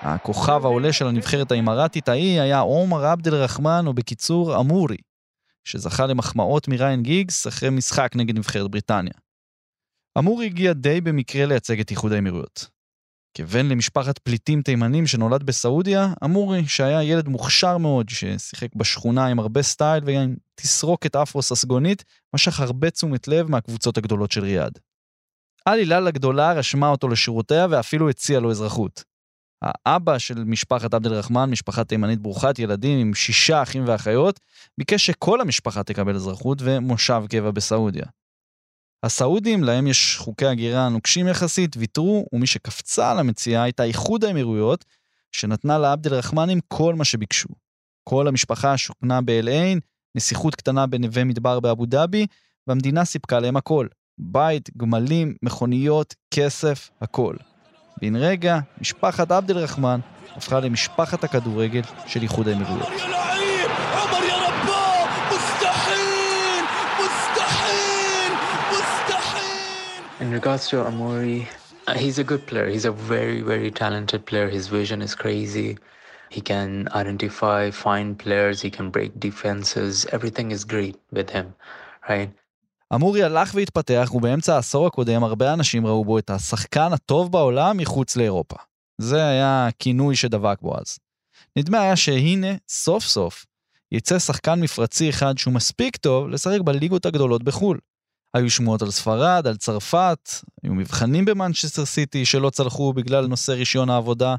הכוכב 0.00 0.64
העולה 0.64 0.92
של 0.92 1.06
הנבחרת 1.06 1.52
האימראטית 1.52 2.08
ההיא 2.08 2.40
היה 2.40 2.60
עומר 2.60 3.06
עבד 3.06 3.28
אל-רחמן, 3.28 3.84
או 3.86 3.94
בקיצור 3.94 4.60
אמורי, 4.60 4.96
שזכה 5.64 6.06
למחמאות 6.06 6.68
מריין 6.68 7.02
גיגס 7.02 7.46
אחרי 7.46 7.70
משחק 7.70 8.12
נגד 8.14 8.38
נבחרת 8.38 8.70
בריטניה. 8.70 9.12
אמורי 10.18 10.46
הגיע 10.46 10.72
די 10.72 11.00
במקרה 11.00 11.46
לייצג 11.46 11.80
את 11.80 11.90
איחוד 11.90 12.12
האמירויות. 12.12 12.68
כבן 13.36 13.66
למשפחת 13.66 14.18
פליטים 14.18 14.62
תימנים 14.62 15.06
שנולד 15.06 15.42
בסעודיה, 15.42 16.12
אמורי, 16.24 16.68
שהיה 16.68 17.02
ילד 17.02 17.28
מוכשר 17.28 17.78
מאוד, 17.78 18.08
ששיחק 18.08 18.74
בשכונה 18.74 19.26
עם 19.26 19.38
הרבה 19.38 19.62
סטייל 19.62 20.04
ועם 20.06 20.36
תסרוקת 20.54 21.16
אפרו 21.16 21.42
ססגונית, 21.42 22.04
משך 22.34 22.60
הרבה 22.60 22.90
תשומת 22.90 23.28
לב 23.28 23.50
מהקבוצות 23.50 23.98
הגדולות 23.98 24.30
של 24.30 24.40
ריאד. 24.40 24.78
אל 25.68 25.78
הילאל 25.78 26.06
הגדולה 26.06 26.52
רשמה 26.52 26.88
אותו 26.88 27.08
לשירותיה 27.08 27.66
ואפילו 27.70 28.10
הציעה 28.10 28.40
לו 28.40 28.50
אזרחות. 28.50 29.04
האבא 29.62 30.18
של 30.18 30.44
משפחת 30.44 30.94
עבד 30.94 31.06
אל-רחמן, 31.06 31.50
משפחה 31.50 31.84
תימנית 31.84 32.18
ברוכת 32.18 32.58
ילדים 32.58 32.98
עם 32.98 33.14
שישה 33.14 33.62
אחים 33.62 33.84
ואחיות, 33.86 34.40
ביקש 34.78 35.06
שכל 35.06 35.40
המשפחה 35.40 35.82
תקבל 35.82 36.14
אזרחות 36.14 36.58
ומושב 36.62 37.22
קבע 37.28 37.50
בסעודיה. 37.50 38.04
הסעודים, 39.02 39.64
להם 39.64 39.86
יש 39.86 40.16
חוקי 40.18 40.46
הגירה 40.46 40.88
נוקשים 40.88 41.28
יחסית, 41.28 41.76
ויתרו, 41.76 42.26
ומי 42.32 42.46
שקפצה 42.46 43.10
על 43.10 43.18
המציאה 43.18 43.62
הייתה 43.62 43.84
איחוד 43.84 44.24
האמירויות, 44.24 44.84
שנתנה 45.32 45.78
לעבד 45.78 46.06
אל-רחמנים 46.06 46.60
כל 46.68 46.94
מה 46.94 47.04
שביקשו. 47.04 47.48
כל 48.08 48.28
המשפחה 48.28 48.76
שוכנה 48.76 49.20
באל-עין, 49.20 49.80
נסיכות 50.14 50.54
קטנה 50.54 50.86
בנווה 50.86 51.24
מדבר 51.24 51.60
באבו 51.60 51.86
דאבי, 51.86 52.26
והמדינה 52.66 53.04
סיפקה 53.04 53.40
להם 53.40 53.56
הכל. 53.56 53.86
בית, 54.18 54.76
גמלים, 54.76 55.34
מכוניות, 55.42 56.14
כסף, 56.34 56.90
הכל. 57.00 57.36
בן 58.01 58.15
רגע, 58.15 58.59
משפחת 58.81 59.31
עבד 59.31 59.51
אל-רחמן 59.51 59.99
הפכה 60.35 60.59
למשפחת 60.59 61.23
הכדורגל 61.23 61.81
של 62.07 62.21
איחוד 62.21 62.47
האמירויות. 62.47 62.87
In 70.19 70.31
regards 70.31 70.67
to 70.69 70.75
Amori, 70.91 71.47
uh, 71.87 71.93
he's 71.93 72.17
a 72.19 72.23
good 72.23 72.43
player. 72.47 72.67
He's 72.67 72.85
a 72.85 72.91
very, 72.91 73.41
very 73.41 73.71
talented 73.71 74.25
player. 74.25 74.49
His 74.49 74.67
vision 74.67 75.01
is 75.01 75.13
crazy. 75.15 75.77
He 76.29 76.41
can 76.41 76.89
identify, 76.93 77.71
find 77.71 78.19
players, 78.19 78.61
he 78.61 78.69
can 78.69 78.89
break 78.89 79.11
defenses. 79.27 80.05
Everything 80.11 80.51
is 80.51 80.61
great 80.73 80.97
with 81.17 81.29
him, 81.29 81.47
right? 82.09 82.31
אמורי 82.94 83.22
הלך 83.22 83.54
והתפתח, 83.54 84.10
ובאמצע 84.14 84.54
העשור 84.54 84.86
הקודם 84.86 85.24
הרבה 85.24 85.52
אנשים 85.52 85.86
ראו 85.86 86.04
בו 86.04 86.18
את 86.18 86.30
השחקן 86.30 86.92
הטוב 86.92 87.32
בעולם 87.32 87.76
מחוץ 87.76 88.16
לאירופה. 88.16 88.56
זה 89.00 89.26
היה 89.26 89.66
הכינוי 89.66 90.16
שדבק 90.16 90.60
בו 90.60 90.78
אז. 90.78 90.98
נדמה 91.56 91.80
היה 91.80 91.96
שהנה, 91.96 92.54
סוף 92.68 93.04
סוף, 93.04 93.46
יצא 93.92 94.18
שחקן 94.18 94.60
מפרצי 94.60 95.10
אחד 95.10 95.38
שהוא 95.38 95.54
מספיק 95.54 95.96
טוב 95.96 96.28
לשחק 96.28 96.60
בליגות 96.60 97.06
הגדולות 97.06 97.42
בחו"ל. 97.42 97.78
היו 98.34 98.50
שמועות 98.50 98.82
על 98.82 98.90
ספרד, 98.90 99.46
על 99.46 99.56
צרפת, 99.56 100.30
היו 100.62 100.74
מבחנים 100.74 101.24
במנצ'סטר 101.24 101.84
סיטי 101.84 102.24
שלא 102.24 102.50
צלחו 102.50 102.92
בגלל 102.92 103.26
נושא 103.26 103.52
רישיון 103.52 103.90
העבודה, 103.90 104.36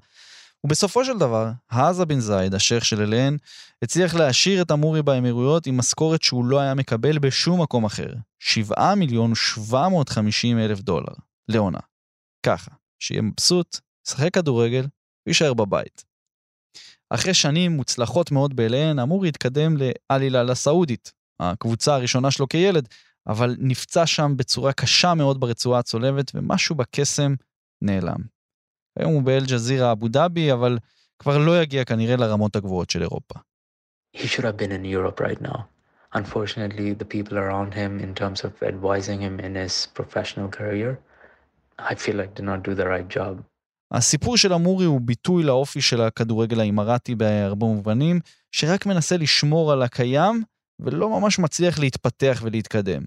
ובסופו 0.66 1.06
של 1.06 1.18
דבר, 1.18 1.52
האזה 1.70 2.06
בן 2.06 2.20
זייד, 2.20 2.54
השייח 2.54 2.84
של 2.84 3.02
אליהן, 3.02 3.38
הצליח 3.82 4.16
להשאיר 4.16 4.62
את 4.62 4.72
אמורי 4.72 5.02
באמירויות 5.02 5.68
עם 5.68 5.78
משכורת 5.78 6.24
שהוא 6.24 6.46
לא 6.46 6.60
היה 6.60 6.74
מקבל 6.74 7.20
בשום 7.20 7.62
מקום 7.62 7.86
אחר. 7.86 8.14
7 8.40 8.96
מיליון 8.96 9.36
750 9.36 10.60
אלף 10.60 10.80
דולר 10.80 11.14
לעונה. 11.48 11.80
ככה, 12.46 12.72
שיהיה 13.00 13.22
מבסוט, 13.22 13.80
ישחק 14.08 14.34
כדורגל 14.34 14.88
ויישאר 15.28 15.54
בבית. 15.54 16.04
אחרי 17.10 17.34
שנים 17.34 17.72
מוצלחות 17.72 18.32
מאוד 18.32 18.56
באליהן, 18.56 19.00
אמורי 19.00 19.30
התקדם 19.30 19.76
לאלילה 19.78 20.44
לסעודית, 20.44 21.14
הקבוצה 21.40 21.96
הראשונה 21.96 22.32
שלו 22.32 22.48
כילד, 22.48 22.90
אבל 23.28 23.56
נפצע 23.60 24.06
שם 24.06 24.34
בצורה 24.38 24.74
קשה 24.74 25.14
מאוד 25.14 25.40
ברצועה 25.40 25.80
הצולבת, 25.80 26.32
ומשהו 26.36 26.76
בקסם 26.76 27.36
נעלם. 27.82 28.33
היום 29.00 29.14
הוא 29.14 29.22
באל-ג'זירה 29.22 29.92
אבו 29.92 30.08
דאבי, 30.08 30.54
אבל 30.54 30.78
כבר 31.20 31.38
לא 31.38 31.62
יגיע 31.62 31.86
כנראה 31.86 32.16
לרמות 32.16 32.56
הגבוהות 32.56 32.90
של 32.90 33.02
אירופה. 33.02 33.40
He 34.18 34.28
should 34.28 34.46
have 34.46 34.58
been 34.58 34.72
in 34.72 34.86
Europe 34.86 35.20
right 35.20 35.42
now. 35.42 35.60
Unfortunately, 36.16 36.94
the 37.02 37.10
people 37.16 37.38
around 37.44 37.74
him, 37.74 37.92
in 38.06 38.12
terms 38.22 38.40
of 38.48 38.52
advising 38.74 39.20
him 39.26 39.36
in 39.40 39.54
his 39.56 39.88
professional 40.00 40.48
career, 40.60 40.92
I 41.80 41.96
feel 41.96 42.16
like 42.22 42.32
did 42.36 42.46
not 42.52 42.60
do 42.64 42.76
the 42.76 42.88
right 42.88 43.10
job. 43.18 43.42
הסיפור 43.92 44.38
של 44.38 44.54
אמורי 44.54 44.86
הוא 44.86 45.02
ביטוי 45.02 45.44
לאופי 45.44 45.82
של 45.82 46.02
הכדורגל 46.02 46.60
האימראטי 46.60 47.16
בהרבה 47.16 47.66
מובנים, 47.66 48.20
שרק 48.52 48.86
מנסה 48.86 49.18
לשמור 49.18 49.72
על 49.72 49.82
הקיים 49.82 50.44
ולא 50.80 51.10
ממש 51.10 51.40
מצליח 51.40 51.80
להתפתח 51.80 52.42
ולהתקדם. 52.44 53.02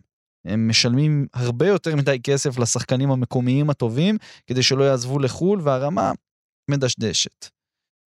הם 0.46 0.68
משלמים 0.68 1.26
הרבה 1.34 1.66
יותר 1.68 1.96
מדי 1.96 2.18
כסף 2.22 2.58
לשחקנים 2.58 3.10
המקומיים 3.10 3.70
הטובים 3.70 4.16
כדי 4.46 4.62
שלא 4.62 4.84
יעזבו 4.84 5.18
לחו"ל, 5.18 5.60
והרמה 5.62 6.12
מדשדשת. 6.70 7.48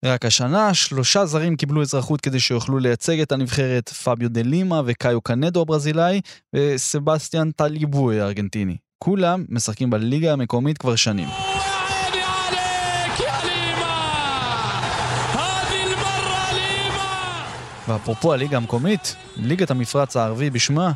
רק 0.05 0.25
השנה 0.25 0.75
שלושה 0.75 1.27
זרים 1.27 1.57
קיבלו 1.57 1.83
אזרחות 1.83 2.21
כדי 2.21 2.41
שיוכלו 2.41 2.79
לייצג 2.79 3.21
את 3.21 3.33
הנבחרת, 3.33 3.89
פביו 3.89 4.31
דה 4.31 4.43
לימה 4.43 4.83
וקאיו 4.87 5.21
קנדו 5.21 5.63
הברזילאי 5.63 6.21
וסבסטיאן 6.57 7.51
טליבוי 7.51 8.21
הארגנטיני. 8.21 8.77
כולם 8.99 9.45
משחקים 9.49 9.91
בליגה 9.91 10.33
המקומית 10.33 10.79
כבר 10.79 10.97
שנים. 10.97 11.29
ואפרופו 17.89 18.33
הליגה 18.33 18.57
המקומית, 18.57 19.17
ליגת 19.37 19.71
המפרץ 19.71 20.17
הערבי 20.17 20.51
בשמה, 20.51 20.93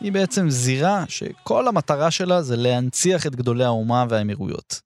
היא 0.00 0.12
בעצם 0.12 0.50
זירה 0.50 1.04
שכל 1.08 1.68
המטרה 1.68 2.10
שלה 2.10 2.42
זה 2.42 2.56
להנציח 2.56 3.26
את 3.26 3.36
גדולי 3.36 3.64
האומה 3.64 4.04
והאמירויות. 4.08 4.80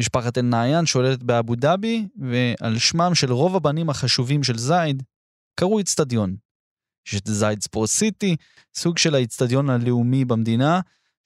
משפחת 0.00 0.38
אל-נעיין 0.38 0.86
שולטת 0.86 1.22
באבו 1.22 1.54
דאבי, 1.54 2.06
ועל 2.16 2.78
שמם 2.78 3.14
של 3.14 3.32
רוב 3.32 3.56
הבנים 3.56 3.90
החשובים 3.90 4.42
של 4.42 4.58
זייד, 4.58 5.02
קראו 5.60 5.78
איצטדיון. 5.78 6.36
יש 7.08 7.14
את 7.14 7.26
זייד 7.26 7.62
ספורט 7.62 7.88
סיטי, 7.88 8.36
סוג 8.74 8.98
של 8.98 9.14
האיצטדיון 9.14 9.70
הלאומי 9.70 10.24
במדינה, 10.24 10.80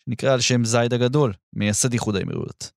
שנקרא 0.04 0.32
על 0.32 0.40
שם 0.40 0.64
זייד 0.64 0.94
הגדול, 0.94 1.32
מייסד 1.52 1.92
איחוד 1.92 2.16
האמירויות. 2.16 2.70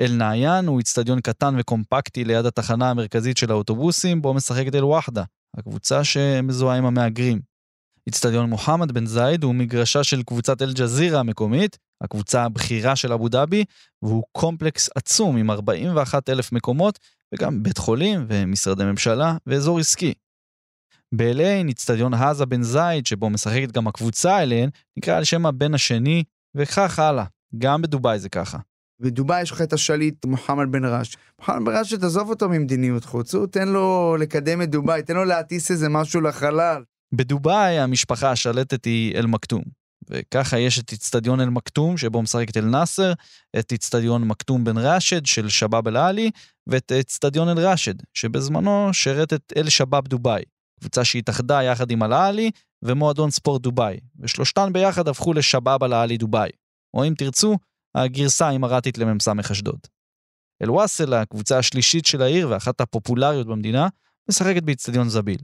אל-נעיין 0.00 0.66
הוא 0.66 0.78
איצטדיון 0.78 1.20
קטן 1.20 1.54
וקומפקטי 1.58 2.24
ליד 2.24 2.46
התחנה 2.46 2.90
המרכזית 2.90 3.36
של 3.36 3.50
האוטובוסים, 3.50 4.22
בו 4.22 4.34
משחקת 4.34 4.74
אל-וחדה, 4.74 5.24
הקבוצה 5.56 6.04
שמזוהה 6.04 6.78
עם 6.78 6.84
המהגרים. 6.84 7.47
אצטדיון 8.08 8.50
מוחמד 8.50 8.92
בן 8.92 9.06
זייד 9.06 9.44
הוא 9.44 9.54
מגרשה 9.54 10.04
של 10.04 10.22
קבוצת 10.22 10.62
אל-ג'זירה 10.62 11.20
המקומית, 11.20 11.78
הקבוצה 12.00 12.44
הבכירה 12.44 12.96
של 12.96 13.12
אבו 13.12 13.28
דאבי, 13.28 13.64
והוא 14.02 14.24
קומפלקס 14.32 14.90
עצום 14.94 15.36
עם 15.36 15.50
41 15.50 16.28
אלף 16.28 16.52
מקומות, 16.52 16.98
וגם 17.34 17.62
בית 17.62 17.78
חולים 17.78 18.26
ומשרדי 18.28 18.84
ממשלה 18.84 19.36
ואזור 19.46 19.78
עסקי. 19.78 20.14
באליין, 21.12 21.68
אצטדיון 21.68 22.14
האזה 22.14 22.46
בן 22.46 22.62
זייד, 22.62 23.06
שבו 23.06 23.30
משחקת 23.30 23.72
גם 23.72 23.86
הקבוצה 23.86 24.42
אליהן, 24.42 24.70
נקרא 24.96 25.16
על 25.16 25.24
שם 25.24 25.46
הבן 25.46 25.74
השני, 25.74 26.24
וכך 26.54 26.98
הלאה. 26.98 27.24
גם 27.58 27.82
בדובאי 27.82 28.18
זה 28.18 28.28
ככה. 28.28 28.58
בדובאי 29.00 29.42
יש 29.42 29.50
לך 29.50 29.62
את 29.62 29.72
השליט 29.72 30.24
מוחמד 30.24 30.72
בן 30.72 30.84
ראש. 30.84 31.16
מוחמד 31.38 31.64
בן 31.66 31.78
ראש, 31.78 31.94
תעזוב 31.94 32.30
אותו 32.30 32.48
ממדיניות 32.48 33.04
חוץ, 33.04 33.34
הוא 33.34 33.46
תן 33.46 33.68
לו 33.68 34.16
לקדם 34.20 34.62
את 34.62 34.70
דובאי, 34.70 35.02
תן 35.02 35.14
לו 35.14 35.24
להטיס 35.24 35.70
איזה 35.70 35.88
משהו 35.88 36.20
לחלל. 36.20 36.82
בדובאי 37.14 37.78
המשפחה 37.78 38.30
השלטת 38.30 38.84
היא 38.84 39.14
אל-מכתום. 39.14 39.62
וככה 40.10 40.58
יש 40.58 40.78
את 40.78 40.92
אצטדיון 40.92 41.40
אל-מכתום, 41.40 41.96
שבו 41.96 42.22
משחקת 42.22 42.56
אל-נאסר, 42.56 43.12
את 43.58 43.72
אצטדיון 43.72 44.28
מכתום 44.28 44.64
בן 44.64 44.78
ראשד 44.78 45.26
של 45.26 45.48
שבאב 45.48 45.88
אל-עלי, 45.88 46.30
ואת 46.66 46.92
אצטדיון 46.92 47.48
אל-ראשד, 47.48 47.94
שבזמנו 48.14 48.94
שירת 48.94 49.32
את 49.32 49.52
אל-שבאב 49.56 50.08
דובאי, 50.08 50.42
קבוצה 50.80 51.04
שהתאחדה 51.04 51.62
יחד 51.62 51.90
עם 51.90 52.02
אל-עלי 52.02 52.50
ומועדון 52.82 53.30
ספורט 53.30 53.62
דובאי, 53.62 53.96
ושלושתן 54.20 54.72
ביחד 54.72 55.08
הפכו 55.08 55.32
לשבאב 55.32 55.84
אל-עלי 55.84 56.16
דובאי. 56.16 56.50
או 56.94 57.04
אם 57.04 57.14
תרצו, 57.18 57.56
הגרסה 57.94 58.48
האמרתית 58.48 58.98
למ"ס 58.98 59.28
אשדוד. 59.50 59.80
אל-וואסל, 60.62 61.14
הקבוצה 61.14 61.58
השלישית 61.58 62.06
של 62.06 62.22
העיר 62.22 62.48
ואחת 62.50 62.80
הפופולריות 62.80 63.46
במדינה, 63.46 63.88
משחקת 64.30 64.62
באצטדיון 64.62 65.08
זביל. 65.08 65.38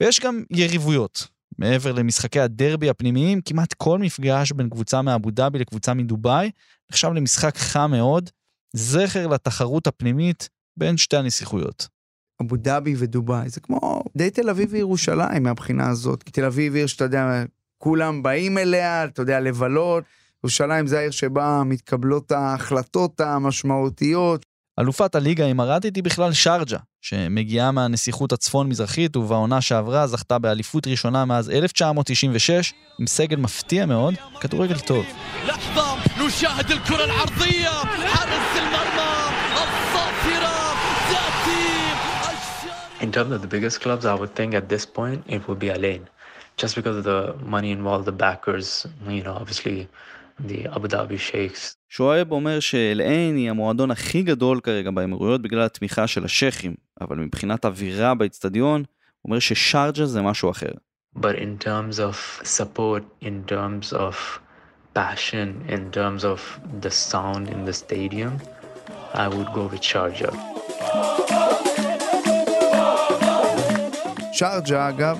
ויש 0.00 0.20
גם 0.20 0.42
יריבויות. 0.50 1.28
מעבר 1.58 1.92
למשחקי 1.92 2.40
הדרבי 2.40 2.88
הפנימיים, 2.88 3.40
כמעט 3.40 3.74
כל 3.74 3.98
מפגש 3.98 4.52
בין 4.52 4.68
קבוצה 4.68 5.02
מאבו 5.02 5.30
דאבי 5.30 5.58
לקבוצה 5.58 5.94
מדובאי 5.94 6.50
נחשב 6.90 7.08
למשחק 7.08 7.56
חם 7.56 7.90
מאוד, 7.90 8.30
זכר 8.72 9.26
לתחרות 9.26 9.86
הפנימית 9.86 10.48
בין 10.76 10.96
שתי 10.96 11.16
הנסיכויות. 11.16 11.88
אבו 12.42 12.56
דאבי 12.56 12.94
ודובאי 12.98 13.48
זה 13.48 13.60
כמו 13.60 14.02
די 14.16 14.30
תל 14.30 14.50
אביב 14.50 14.68
וירושלים 14.72 15.42
מהבחינה 15.42 15.88
הזאת, 15.88 16.22
כי 16.22 16.30
תל 16.30 16.44
אביב 16.44 16.74
עיר 16.74 16.86
שאתה 16.86 17.04
יודע, 17.04 17.44
כולם 17.78 18.22
באים 18.22 18.58
אליה, 18.58 19.04
אתה 19.04 19.22
יודע, 19.22 19.40
לבלות. 19.40 20.04
ירושלים 20.44 20.86
זה 20.86 20.98
העיר 20.98 21.10
שבה 21.10 21.62
מתקבלות 21.64 22.32
ההחלטות 22.32 23.20
המשמעותיות. 23.20 24.46
אלופת 24.80 25.14
הליגה 25.14 25.46
האמרתית 25.46 25.96
היא 25.96 26.04
בכלל 26.04 26.32
שרג'ה, 26.32 26.78
שמגיעה 27.02 27.70
מהנסיכות 27.70 28.32
הצפון-מזרחית 28.32 29.16
ובעונה 29.16 29.60
שעברה 29.60 30.06
זכתה 30.06 30.38
באליפות 30.38 30.86
ראשונה 30.86 31.24
מאז 31.24 31.50
1996, 31.50 32.74
עם 33.00 33.06
סגל 33.06 33.36
מפתיע 33.36 33.86
מאוד, 33.86 34.14
כדורגל 34.40 34.78
טוב. 34.78 35.06
In 43.00 43.12
terms 43.12 43.32
of 43.36 43.40
the 43.42 43.52
biggest 43.56 43.80
clubs, 43.84 44.04
I 44.04 44.14
would 44.20 44.34
think 44.38 44.50
at 44.60 44.68
this 44.68 44.84
point 44.98 45.20
it 45.34 45.40
would 45.46 45.60
be 45.64 45.70
Alain. 45.76 46.02
Just 46.62 46.74
because 46.78 46.96
of 47.00 47.04
the 47.04 47.20
money 47.54 47.70
involved, 47.78 48.06
the 48.12 48.18
backers, 48.26 48.68
you 49.16 49.22
know, 49.26 49.36
obviously 49.42 49.76
the 50.46 50.68
Abu 50.76 50.88
Dhabi 50.88 51.18
Sheikhs. 51.32 51.74
שואב 51.88 52.32
אומר 52.32 52.60
שאל-עין 52.60 53.36
היא 53.36 53.50
המועדון 53.50 53.90
הכי 53.90 54.22
גדול 54.22 54.60
כרגע 54.60 54.90
באמירויות 54.90 55.42
בגלל 55.42 55.62
התמיכה 55.62 56.06
של 56.06 56.24
השייחים, 56.24 56.74
אבל 57.00 57.16
מבחינת 57.16 57.64
אווירה 57.64 58.14
באצטדיון, 58.14 58.80
הוא 58.80 59.30
אומר 59.30 59.38
ששארג'ה 59.38 60.06
זה 60.06 60.22
משהו 60.22 60.50
אחר. 60.50 60.70
But 61.16 61.36
in 61.36 61.64
terms 61.64 61.98
of 61.98 62.42
support, 62.44 63.02
in 63.22 63.52
terms 63.52 63.92
of 63.92 64.14
passion, 64.94 65.48
in 65.68 65.90
terms 65.98 66.22
of 66.24 66.40
the 66.84 66.90
sound 66.90 67.44
in 67.54 67.64
the 67.68 67.72
stadium, 67.72 68.32
I 69.14 69.26
would 69.28 69.50
go 69.54 69.66
with 69.72 69.82
Sharjah. 69.82 70.34
שרג'ה, 74.32 74.88
אגב, 74.88 75.18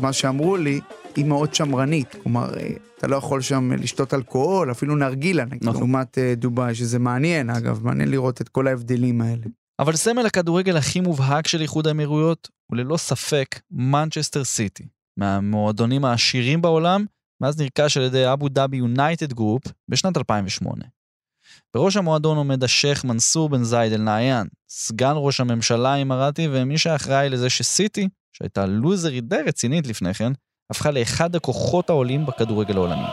מה 0.00 0.12
שאמרו 0.12 0.56
לי, 0.56 0.80
היא 1.16 1.24
מאוד 1.24 1.54
שמרנית. 1.54 2.14
כלומר, 2.22 2.50
אתה 2.98 3.06
לא 3.06 3.16
יכול 3.16 3.40
שם 3.40 3.72
לשתות 3.72 4.14
אלכוהול, 4.14 4.70
אפילו 4.70 4.96
נרגילה, 4.96 5.44
נגיד, 5.44 5.64
נכון. 5.64 5.80
לעומת 5.80 6.18
דובאי, 6.36 6.74
שזה 6.74 6.98
מעניין, 6.98 7.50
אגב, 7.50 7.84
מעניין 7.84 8.10
לראות 8.10 8.40
את 8.40 8.48
כל 8.48 8.66
ההבדלים 8.66 9.20
האלה. 9.20 9.42
אבל 9.78 9.96
סמל 9.96 10.26
הכדורגל 10.26 10.76
הכי 10.76 11.00
מובהק 11.00 11.46
של 11.46 11.60
איחוד 11.60 11.86
האמירויות 11.86 12.48
הוא 12.66 12.78
ללא 12.78 12.96
ספק 12.96 13.60
מנצ'סטר 13.70 14.44
סיטי, 14.44 14.86
מהמועדונים 15.16 16.04
העשירים 16.04 16.62
בעולם, 16.62 17.04
מאז 17.42 17.60
נרכש 17.60 17.96
על 17.96 18.02
ידי 18.02 18.32
Abu 18.32 18.48
Dhabi 18.48 18.76
United 18.76 19.32
Group 19.32 19.62
בשנת 19.88 20.16
2008. 20.16 20.84
בראש 21.74 21.96
המועדון 21.96 22.36
עומד 22.36 22.64
השייח' 22.64 23.04
מנסור 23.04 23.48
בן 23.48 23.62
זייד 23.62 23.92
אל-נהיאן, 23.92 24.46
סגן 24.70 25.12
ראש 25.16 25.40
הממשלה 25.40 25.94
האמרתי 25.94 26.48
ומי 26.52 26.78
שאחראי 26.78 27.28
לזה 27.28 27.50
שסיטי, 27.50 28.08
שהייתה 28.32 28.66
לוזרית 28.66 29.28
די 29.28 29.40
רצינית 29.46 29.86
לפני 29.86 30.14
כן, 30.14 30.32
הפכה 30.70 30.90
לאחד 30.90 31.36
הכוחות 31.36 31.90
העולים 31.90 32.26
בכדורגל 32.26 32.76
העולמי. 32.76 33.06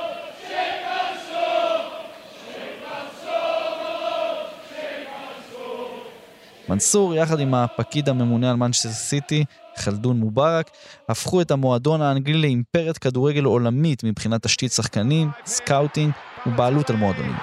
מנסור, 6.69 7.15
יחד 7.15 7.39
עם 7.39 7.53
הפקיד 7.53 8.09
הממונה 8.09 8.49
על 8.49 8.55
מנצ'סטר 8.55 8.89
סיטי, 8.89 9.45
חלדון 9.77 10.19
מובארק, 10.19 10.71
הפכו 11.09 11.41
את 11.41 11.51
המועדון 11.51 12.01
האנגלי 12.01 12.37
לאימפריית 12.37 12.97
כדורגל 12.97 13.43
עולמית 13.43 14.03
מבחינת 14.03 14.43
תשתית 14.43 14.71
שחקנים, 14.71 15.31
scouting 15.45 16.11
ובעלות 16.45 16.89
על 16.89 16.95
מועדונים. 16.95 17.35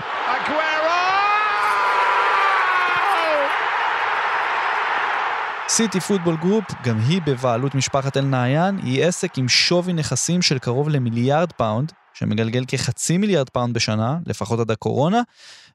City 5.76 6.00
Football 6.00 6.36
Group, 6.36 6.64
גם 6.82 6.98
היא 6.98 7.20
בבעלות 7.26 7.74
משפחת 7.74 8.16
אל-נהיאן, 8.16 8.78
היא 8.82 9.04
עסק 9.04 9.38
עם 9.38 9.48
שווי 9.48 9.92
נכסים 9.92 10.42
של 10.42 10.58
קרוב 10.58 10.88
למיליארד 10.88 11.52
פאונד, 11.52 11.92
שמגלגל 12.14 12.64
כחצי 12.68 13.18
מיליארד 13.18 13.48
פאונד 13.48 13.74
בשנה, 13.74 14.18
לפחות 14.26 14.60
עד 14.60 14.70
הקורונה, 14.70 15.22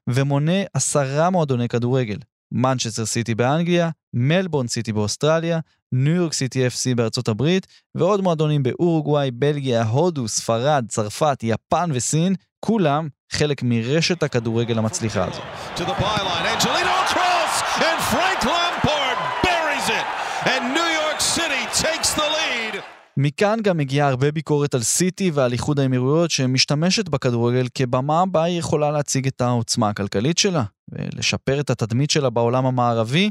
ומונה 0.06 0.62
עשרה 0.74 1.30
מועדוני 1.30 1.68
כדורגל. 1.68 2.16
מנצ'סטר 2.52 3.06
סיטי 3.06 3.34
באנגליה, 3.34 3.90
מלבורן 4.14 4.66
סיטי 4.66 4.92
באוסטרליה, 4.92 5.58
ניו 5.92 6.14
יורק 6.14 6.32
סיטי 6.32 6.66
FC 6.66 6.94
בארצות 6.96 7.28
הברית, 7.28 7.66
ועוד 7.94 8.20
מועדונים 8.20 8.62
באורוגוואי, 8.62 9.30
בלגיה, 9.30 9.82
הודו, 9.84 10.28
ספרד, 10.28 10.84
צרפת, 10.88 11.38
יפן 11.42 11.90
וסין, 11.94 12.34
כולם 12.60 13.08
חלק 13.32 13.62
מרשת 13.62 14.22
הכדורגל 14.22 14.78
המצליחה 14.78 15.24
הזו. 15.24 15.40
to 15.76 15.80
the 15.80 15.92
byline. 15.92 16.46
Angelino 16.54 16.94
across, 17.06 17.54
and 17.88 17.98
Frank 18.12 18.40
Lampard 18.54 19.18
buries 19.46 19.88
it. 20.00 20.06
And 20.52 20.62
New 20.78 20.90
York 21.00 21.20
City 21.36 21.62
takes 21.86 22.10
the 22.20 22.28
lead. 22.38 22.74
מכאן 23.20 23.58
גם 23.62 23.76
מגיעה 23.76 24.08
הרבה 24.08 24.32
ביקורת 24.32 24.74
על 24.74 24.82
סיטי 24.82 25.30
ועל 25.30 25.52
איחוד 25.52 25.80
האמירויות 25.80 26.30
שמשתמשת 26.30 27.08
בכדורגל 27.08 27.66
כבמה 27.74 28.26
בה 28.26 28.42
היא 28.42 28.58
יכולה 28.58 28.90
להציג 28.90 29.26
את 29.26 29.40
העוצמה 29.40 29.88
הכלכלית 29.88 30.38
שלה 30.38 30.64
ולשפר 30.88 31.60
את 31.60 31.70
התדמית 31.70 32.10
שלה 32.10 32.30
בעולם 32.30 32.66
המערבי 32.66 33.30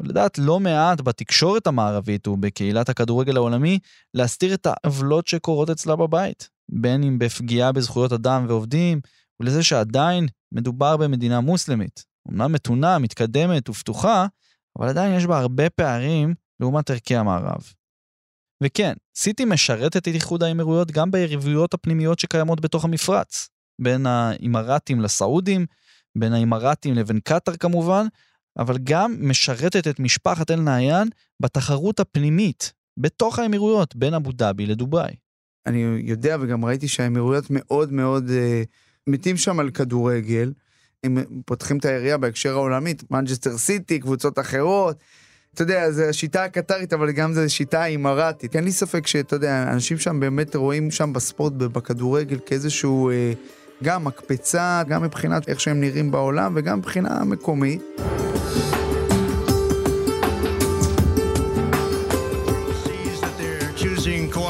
ולדעת 0.00 0.38
לא 0.38 0.60
מעט 0.60 1.00
בתקשורת 1.00 1.66
המערבית 1.66 2.28
ובקהילת 2.28 2.88
הכדורגל 2.88 3.36
העולמי 3.36 3.78
להסתיר 4.14 4.54
את 4.54 4.66
העוולות 4.66 5.26
שקורות 5.26 5.70
אצלה 5.70 5.96
בבית, 5.96 6.48
בין 6.70 7.02
אם 7.02 7.18
בפגיעה 7.18 7.72
בזכויות 7.72 8.12
אדם 8.12 8.44
ועובדים 8.48 9.00
ולזה 9.40 9.62
שעדיין 9.62 10.26
מדובר 10.52 10.96
במדינה 10.96 11.40
מוסלמית, 11.40 12.04
אמנם 12.30 12.52
מתונה, 12.52 12.98
מתקדמת 12.98 13.68
ופתוחה, 13.68 14.26
אבל 14.78 14.88
עדיין 14.88 15.14
יש 15.14 15.26
בה 15.26 15.38
הרבה 15.38 15.70
פערים 15.70 16.34
לעומת 16.60 16.90
ערכי 16.90 17.16
המערב. 17.16 17.77
וכן, 18.62 18.92
סיטי 19.16 19.44
משרתת 19.44 19.96
את 19.96 20.14
איחוד 20.14 20.42
האמירויות 20.42 20.90
גם 20.90 21.10
ביריבויות 21.10 21.74
הפנימיות 21.74 22.18
שקיימות 22.18 22.60
בתוך 22.60 22.84
המפרץ, 22.84 23.48
בין 23.80 24.06
האימראטים 24.06 25.00
לסעודים, 25.00 25.66
בין 26.18 26.32
האימראטים 26.32 26.94
לבין 26.94 27.20
קטאר 27.24 27.56
כמובן, 27.56 28.06
אבל 28.58 28.78
גם 28.84 29.14
משרתת 29.20 29.88
את 29.88 30.00
משפחת 30.00 30.50
אל-נעיין 30.50 31.08
בתחרות 31.40 32.00
הפנימית, 32.00 32.72
בתוך 32.96 33.38
האמירויות, 33.38 33.96
בין 33.96 34.14
אבו 34.14 34.32
דאבי 34.32 34.66
לדובאי. 34.66 35.12
אני 35.66 35.78
יודע 36.04 36.36
וגם 36.40 36.64
ראיתי 36.64 36.88
שהאמירויות 36.88 37.44
מאוד 37.50 37.92
מאוד 37.92 38.30
אה, 38.30 38.62
מתים 39.06 39.36
שם 39.36 39.60
על 39.60 39.70
כדורגל. 39.70 40.52
הם 41.04 41.18
פותחים 41.44 41.78
את 41.78 41.84
היריעה 41.84 42.18
בהקשר 42.18 42.52
העולמית, 42.52 43.10
מנצ'סטר 43.10 43.58
סיטי, 43.58 43.98
קבוצות 43.98 44.38
אחרות. 44.38 44.96
אתה 45.58 45.64
יודע, 45.64 45.90
זה 45.90 46.08
השיטה 46.08 46.44
הקטרית, 46.44 46.92
אבל 46.92 47.10
גם 47.10 47.32
זו 47.32 47.40
שיטה 47.54 47.82
האמירתית. 47.82 48.56
אין 48.56 48.64
לי 48.64 48.72
ספק 48.72 49.06
שאתה 49.06 49.36
יודע, 49.36 49.62
אנשים 49.72 49.98
שם 49.98 50.20
באמת 50.20 50.56
רואים 50.56 50.90
שם 50.90 51.12
בספורט, 51.12 51.52
בכדורגל, 51.52 52.38
כאיזשהו 52.46 53.10
אה, 53.10 53.32
גם 53.82 54.04
מקפצה, 54.04 54.82
גם 54.88 55.02
מבחינת 55.02 55.48
איך 55.48 55.60
שהם 55.60 55.80
נראים 55.80 56.10
בעולם 56.10 56.52
וגם 56.56 56.78
מבחינה 56.78 57.24
מקומית. 57.24 57.82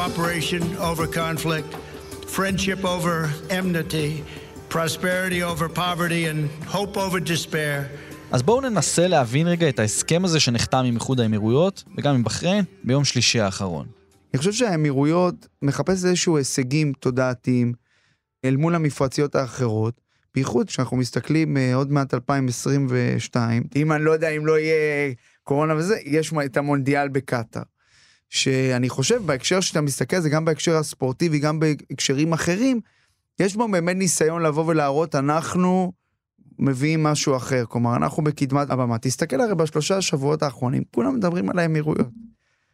over 0.05 0.37
over 0.85 1.07
over 5.51 5.67
poverty, 5.69 6.25
and 6.31 6.39
hope 6.75 6.95
over 7.05 7.19
despair. 7.19 7.75
אז 8.31 8.43
בואו 8.43 8.61
ננסה 8.61 9.07
להבין 9.07 9.47
רגע 9.47 9.69
את 9.69 9.79
ההסכם 9.79 10.25
הזה 10.25 10.39
שנחתם 10.39 10.77
עם 10.77 10.95
איחוד 10.95 11.19
האמירויות, 11.19 11.83
וגם 11.97 12.15
עם 12.15 12.23
בחריין, 12.23 12.65
ביום 12.83 13.05
שלישי 13.05 13.39
האחרון. 13.39 13.87
אני 14.33 14.37
חושב 14.37 14.51
שהאמירויות 14.51 15.47
מחפש 15.61 16.05
איזשהו 16.05 16.37
הישגים 16.37 16.93
תודעתיים 16.99 17.73
אל 18.45 18.55
מול 18.55 18.75
המפרציות 18.75 19.35
האחרות, 19.35 20.01
בייחוד 20.35 20.67
כשאנחנו 20.67 20.97
מסתכלים 20.97 21.57
אה, 21.57 21.75
עוד 21.75 21.91
מעט 21.91 22.13
2022, 22.13 23.63
אם 23.75 23.91
אני 23.91 24.03
לא 24.03 24.11
יודע 24.11 24.29
אם 24.29 24.45
לא 24.45 24.59
יהיה 24.59 25.13
קורונה 25.43 25.75
וזה, 25.75 25.97
יש 26.05 26.33
את 26.45 26.57
המונדיאל 26.57 27.07
בקטאר. 27.07 27.61
שאני 28.29 28.89
חושב 28.89 29.25
בהקשר 29.25 29.59
שאתה 29.59 29.81
מסתכל 29.81 30.15
על 30.15 30.21
זה 30.21 30.29
גם 30.29 30.45
בהקשר 30.45 30.75
הספורטיבי, 30.75 31.39
גם 31.39 31.59
בהקשרים 31.59 32.33
אחרים, 32.33 32.79
יש 33.39 33.55
בו 33.55 33.67
באמת 33.67 33.95
ניסיון 33.95 34.41
לבוא 34.41 34.65
ולהראות, 34.67 35.15
אנחנו 35.15 35.91
מביאים 36.59 37.03
משהו 37.03 37.35
אחר, 37.35 37.63
כלומר, 37.67 37.95
אנחנו 37.95 38.23
בקדמת 38.23 38.69
הבמה. 38.69 38.97
תסתכל 38.97 39.41
הרי 39.41 39.55
בשלושה 39.55 39.97
השבועות 39.97 40.43
האחרונים, 40.43 40.83
כולם 40.95 41.15
מדברים 41.15 41.49
על 41.49 41.59
האמירויות. 41.59 42.09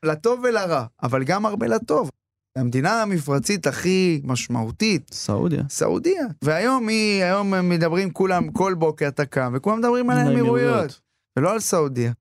לטוב 0.03 0.39
ולרע, 0.43 0.85
אבל 1.03 1.23
גם 1.23 1.45
הרבה 1.45 1.67
לטוב. 1.67 2.09
המדינה 2.55 3.01
המפרצית 3.01 3.67
הכי 3.67 4.21
משמעותית, 4.23 5.13
סעודיה. 5.13 5.63
סעודיה. 5.69 6.23
והיום 6.41 6.87
היא, 6.87 7.23
היום 7.23 7.53
הם 7.53 7.69
מדברים 7.69 8.11
כולם, 8.11 8.51
כל 8.51 8.73
בוקר 8.73 9.07
אתה 9.07 9.25
קם, 9.25 9.53
וכולם 9.55 9.79
מדברים 9.79 10.09
על 10.09 10.17
האמירויות. 10.17 11.01
ולא 11.37 11.51
על 11.53 11.59
סעודיה. 11.59 12.11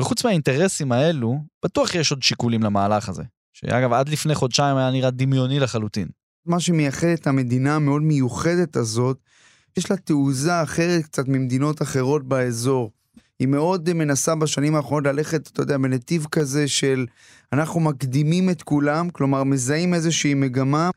וחוץ 0.00 0.24
מהאינטרסים 0.24 0.92
האלו, 0.92 1.38
בטוח 1.64 1.94
יש 1.94 2.10
עוד 2.10 2.22
שיקולים 2.22 2.62
למהלך 2.62 3.08
הזה. 3.08 3.22
שאגב, 3.52 3.92
עד 3.92 4.08
לפני 4.08 4.34
חודשיים 4.34 4.76
היה 4.76 4.90
נראה 4.90 5.10
דמיוני 5.10 5.60
לחלוטין. 5.60 6.08
מה 6.46 6.60
שמייחד 6.60 7.06
את 7.06 7.26
המדינה 7.26 7.76
המאוד 7.76 8.02
מיוחדת 8.02 8.76
הזאת, 8.76 9.18
יש 9.76 9.90
לה 9.90 9.96
תעוזה 9.96 10.62
אחרת 10.62 11.04
קצת 11.04 11.28
ממדינות 11.28 11.82
אחרות 11.82 12.28
באזור. 12.28 12.90
היא 13.38 13.48
מאוד 13.48 13.92
מנסה 13.92 14.34
בשנים 14.34 14.74
האחרונות 14.74 15.06
ללכת, 15.06 15.48
אתה 15.52 15.62
יודע, 15.62 15.78
בנתיב 15.78 16.26
כזה 16.30 16.68
של 16.68 17.06
אנחנו 17.52 17.80
מקדימים 17.80 18.50
את 18.50 18.62
כולם, 18.62 19.10
כלומר 19.10 19.44
מזהים 19.44 19.94
איזושהי 19.94 20.34
מגמה. 20.34 20.90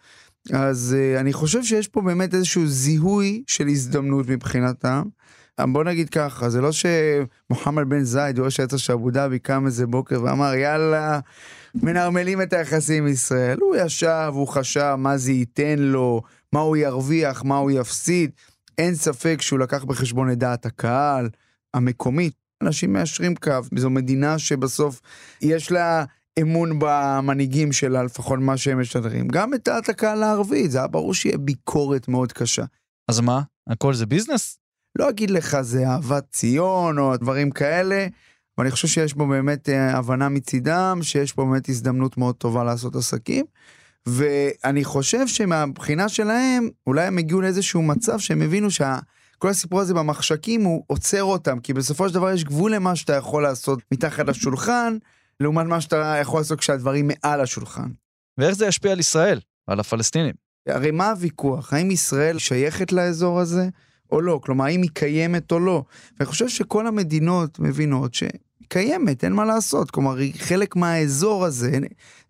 אז 0.54 0.96
uh, 0.98 1.20
אני 1.20 1.34
חושב 1.34 1.64
שיש 1.64 1.88
פה 1.88 2.02
באמת 2.02 2.34
איזשהו 2.34 2.68
זיהוי 2.68 3.44
של 3.48 3.68
הזדמנות 3.68 4.30
מבחינתם. 4.30 5.04
בוא 5.62 5.84
נגיד 5.84 6.10
ככה, 6.10 6.50
זה 6.50 6.62
לא 6.62 6.70
שמוחמד 6.72 7.90
בן 7.90 8.04
זייד, 8.04 8.40
ראש 8.40 8.60
העצר 8.60 8.78
של 8.78 8.94
אבו 8.94 9.12
דאבי, 9.12 9.40
קם 9.40 9.66
איזה 9.66 9.88
בוקר 9.88 10.24
ואמר, 10.24 10.54
יאללה, 10.54 11.20
מנרמלים 11.76 12.42
את 12.42 12.54
היחסים 12.54 13.04
עם 13.04 13.14
ישראל. 13.14 13.58
הוא 13.62 13.76
ישב, 13.76 14.32
הוא 14.34 14.48
חשב 14.48 14.96
מה 14.98 15.18
זה 15.18 15.32
ייתן 15.32 15.80
לו, 15.80 16.22
מה 16.54 16.60
הוא 16.60 16.78
ירוויח, 16.78 17.44
מה 17.44 17.58
הוא 17.58 17.72
יפסיד. 17.72 18.32
אין 18.78 18.96
ספק 18.96 19.42
שהוא 19.42 19.60
לקח 19.60 19.84
בחשבון 19.84 20.32
את 20.32 20.38
דעת 20.38 20.66
הקהל 20.66 21.30
המקומית. 21.74 22.34
אנשים 22.64 22.94
מאשרים 22.94 23.36
קו, 23.36 23.52
זו 23.76 23.90
מדינה 23.90 24.40
שבסוף 24.40 25.02
יש 25.42 25.72
לה 25.72 26.06
אמון 26.42 26.80
במנהיגים 26.80 27.72
שלה, 27.72 28.04
לפחות 28.04 28.40
מה 28.40 28.58
שהם 28.58 28.82
משדרים. 28.82 29.28
גם 29.28 29.54
את 29.54 29.64
דעת 29.66 29.90
הקהל 29.90 30.24
הערבית, 30.24 30.72
זה 30.72 30.78
היה 30.78 30.88
ברור 30.88 31.14
שיהיה 31.14 31.38
ביקורת 31.38 32.08
מאוד 32.08 32.32
קשה. 32.32 32.64
אז 33.08 33.20
מה? 33.20 33.42
הכל 33.70 33.94
זה 33.94 34.06
ביזנס? 34.06 34.58
לא 34.98 35.10
אגיד 35.10 35.30
לך 35.30 35.62
זה 35.62 35.88
אהבת 35.88 36.26
ציון 36.32 36.98
או 36.98 37.18
דברים 37.18 37.52
כאלה, 37.52 38.08
אבל 38.58 38.66
אני 38.66 38.72
חושב 38.72 38.88
שיש 38.88 39.14
בו 39.14 39.28
באמת 39.28 39.70
אה, 39.70 39.98
הבנה 39.98 40.30
מצידם, 40.30 41.00
שיש 41.02 41.34
פה 41.34 41.46
באמת 41.46 41.70
הזדמנות 41.70 42.18
מאוד 42.18 42.36
טובה 42.36 42.64
לעשות 42.64 42.96
עסקים. 42.96 43.46
ואני 44.08 44.84
חושב 44.84 45.28
שמבחינה 45.28 46.10
שלהם, 46.10 46.70
אולי 46.88 47.06
הם 47.06 47.18
הגיעו 47.18 47.42
לאיזשהו 47.42 47.82
מצב 47.82 48.20
שהם 48.20 48.42
הבינו 48.42 48.72
שכל 48.72 49.50
הסיפור 49.50 49.80
הזה 49.80 49.94
במחשכים 49.94 50.64
הוא 50.64 50.84
עוצר 50.88 51.24
אותם, 51.24 51.60
כי 51.60 51.74
בסופו 51.74 52.10
של 52.10 52.14
דבר 52.14 52.32
יש 52.32 52.44
גבול 52.44 52.74
למה 52.74 52.96
שאתה 52.96 53.14
יכול 53.14 53.44
לעשות 53.44 53.80
מתחת 53.92 54.28
לשולחן, 54.28 54.98
לעומת 55.40 55.66
מה 55.66 55.82
שאתה 55.82 56.18
יכול 56.22 56.40
לעשות 56.40 56.60
כשהדברים 56.60 57.08
מעל 57.14 57.42
השולחן. 57.42 57.90
ואיך 58.38 58.56
זה 58.56 58.66
ישפיע 58.66 58.92
על 58.92 59.00
ישראל 59.00 59.40
ועל 59.68 59.80
הפלסטינים? 59.80 60.34
הרי 60.68 60.92
מה 60.92 61.10
הוויכוח? 61.10 61.74
האם 61.74 61.92
ישראל 61.92 62.40
שייכת 62.40 62.92
לאזור 62.92 63.40
הזה 63.40 63.70
או 64.12 64.22
לא? 64.22 64.40
כלומר, 64.44 64.66
האם 64.66 64.82
היא 64.82 64.90
קיימת 64.94 65.52
או 65.52 65.60
לא? 65.60 65.84
ואני 66.20 66.26
חושב 66.26 66.48
שכל 66.48 66.88
המדינות 66.88 67.60
מבינות 67.60 68.14
שהיא 68.14 68.30
קיימת, 68.68 69.24
אין 69.24 69.34
מה 69.34 69.46
לעשות. 69.46 69.92
כלומר, 69.92 70.18
היא 70.18 70.34
חלק 70.40 70.76
מהאזור 70.76 71.46
הזה, 71.46 71.80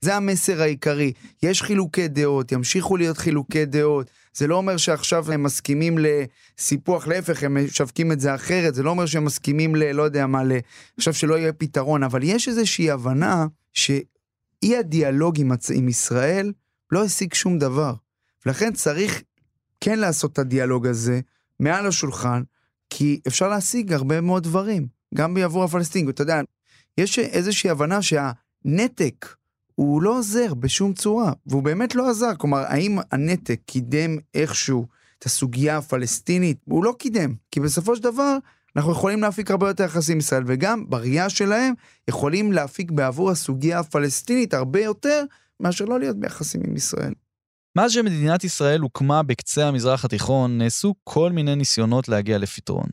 זה 0.02 0.16
המסר 0.16 0.62
העיקרי. 0.62 1.14
יש 1.44 1.62
חילוקי 1.62 2.08
דעות, 2.08 2.52
ימשיכו 2.52 2.98
להיות 2.98 3.18
חילוקי 3.18 3.66
דעות. 3.66 4.08
זה 4.34 4.48
לא 4.48 4.56
אומר 4.56 4.78
שעכשיו 4.78 5.32
הם 5.32 5.44
מסכימים 5.44 5.98
לסיפוח, 5.98 7.08
להפך, 7.08 7.44
הם 7.44 7.66
משווקים 7.66 8.12
את 8.12 8.20
זה 8.20 8.36
אחרת, 8.36 8.76
זה 8.76 8.84
לא 8.84 8.90
אומר 8.90 9.06
שהם 9.06 9.26
מסכימים 9.26 9.76
ל... 9.76 9.92
לא 9.92 10.04
יודע 10.04 10.28
מה, 10.28 10.44
ל... 10.44 10.52
עכשיו 10.98 11.14
שלא 11.14 11.36
יהיה 11.36 11.54
פתרון, 11.54 12.04
אבל 12.04 12.24
יש 12.24 12.48
איזושהי 12.48 12.92
הבנה 12.92 13.46
שאי 13.74 14.78
הדיאלוג 14.80 15.40
עם, 15.40 15.52
הצ... 15.52 15.72
עם 15.72 15.90
ישראל 15.90 16.54
לא 16.92 17.04
השיג 17.04 17.34
שום 17.34 17.60
דבר. 17.60 17.94
ולכן 18.46 18.74
צריך 18.74 19.22
כן 19.82 20.00
לעשות 20.00 20.34
את 20.34 20.40
הדיאלוג 20.40 20.88
הזה 20.88 21.20
מעל 21.60 21.88
השולחן, 21.88 22.44
כי 22.90 23.20
אפשר 23.28 23.48
להשיג 23.48 23.94
הרבה 23.94 24.22
מאוד 24.22 24.44
דברים, 24.44 24.88
גם 25.16 25.34
בעבור 25.34 25.64
הפלסטינים. 25.64 26.10
אתה 26.10 26.22
יודע, 26.22 26.42
יש 26.98 27.20
איזושהי 27.20 27.70
הבנה 27.70 28.00
שהנתק 28.02 29.36
הוא 29.76 30.02
לא 30.02 30.18
עוזר 30.18 30.54
בשום 30.54 30.94
צורה, 30.94 31.34
והוא 31.46 31.64
באמת 31.64 31.96
לא 31.96 32.10
עזר. 32.10 32.36
כלומר, 32.38 32.58
האם 32.58 32.98
הנתק 33.12 33.60
קידם 33.66 34.18
איכשהו 34.34 34.88
את 35.20 35.24
הסוגיה 35.24 35.78
הפלסטינית? 35.78 36.58
הוא 36.66 36.84
לא 36.84 36.96
קידם, 37.00 37.34
כי 37.52 37.60
בסופו 37.60 37.96
של 37.96 38.04
דבר, 38.04 38.38
אנחנו 38.76 38.92
יכולים 38.92 39.22
להפיק 39.22 39.52
הרבה 39.52 39.68
יותר 39.68 39.84
יחסים 39.84 40.14
עם 40.14 40.20
ישראל, 40.20 40.44
וגם 40.48 40.90
בראייה 40.90 41.30
שלהם 41.30 41.74
יכולים 42.08 42.52
להפיק 42.52 42.92
בעבור 42.92 43.32
הסוגיה 43.32 43.80
הפלסטינית 43.80 44.54
הרבה 44.54 44.82
יותר 44.82 45.24
מאשר 45.60 45.86
לא 45.86 46.00
להיות 46.00 46.20
ביחסים 46.20 46.62
עם 46.68 46.76
ישראל. 46.76 47.14
מאז 47.78 47.92
שמדינת 47.92 48.44
ישראל 48.44 48.82
הוקמה 48.82 49.24
בקצה 49.24 49.68
המזרח 49.68 50.06
התיכון, 50.06 50.58
נעשו 50.58 50.96
כל 51.04 51.32
מיני 51.32 51.56
ניסיונות 51.56 52.08
להגיע 52.10 52.38
לפתרון. 52.38 52.88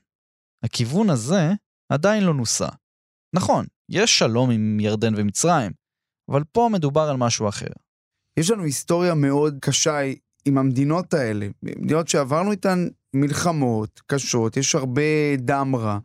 הכיוון 0.63 1.11
הזה 1.11 1.53
עדיין 1.95 2.25
לא 2.25 2.35
נוסה. 2.35 2.69
נכון, 3.35 3.67
יש 3.89 4.19
שלום 4.19 4.51
עם 4.51 4.81
ירדן 4.81 5.13
ומצרים, 5.17 5.73
אבל 6.31 6.43
פה 6.53 6.69
מדובר 6.73 7.01
על 7.01 7.17
משהו 7.17 7.49
אחר. 7.49 7.73
יש 8.37 8.51
לנו 8.51 8.65
היסטוריה 8.65 9.15
מאוד 9.15 9.59
קשה 9.61 9.99
עם 10.45 10.59
המדינות 10.59 11.15
האלה, 11.15 11.49
מדינות 11.63 12.09
שעברנו 12.09 12.51
איתן 12.51 12.89
מלחמות 13.15 14.01
קשות, 14.07 14.57
יש 14.57 14.75
הרבה 14.75 15.03
דם 15.39 15.77
רע. 15.77 15.99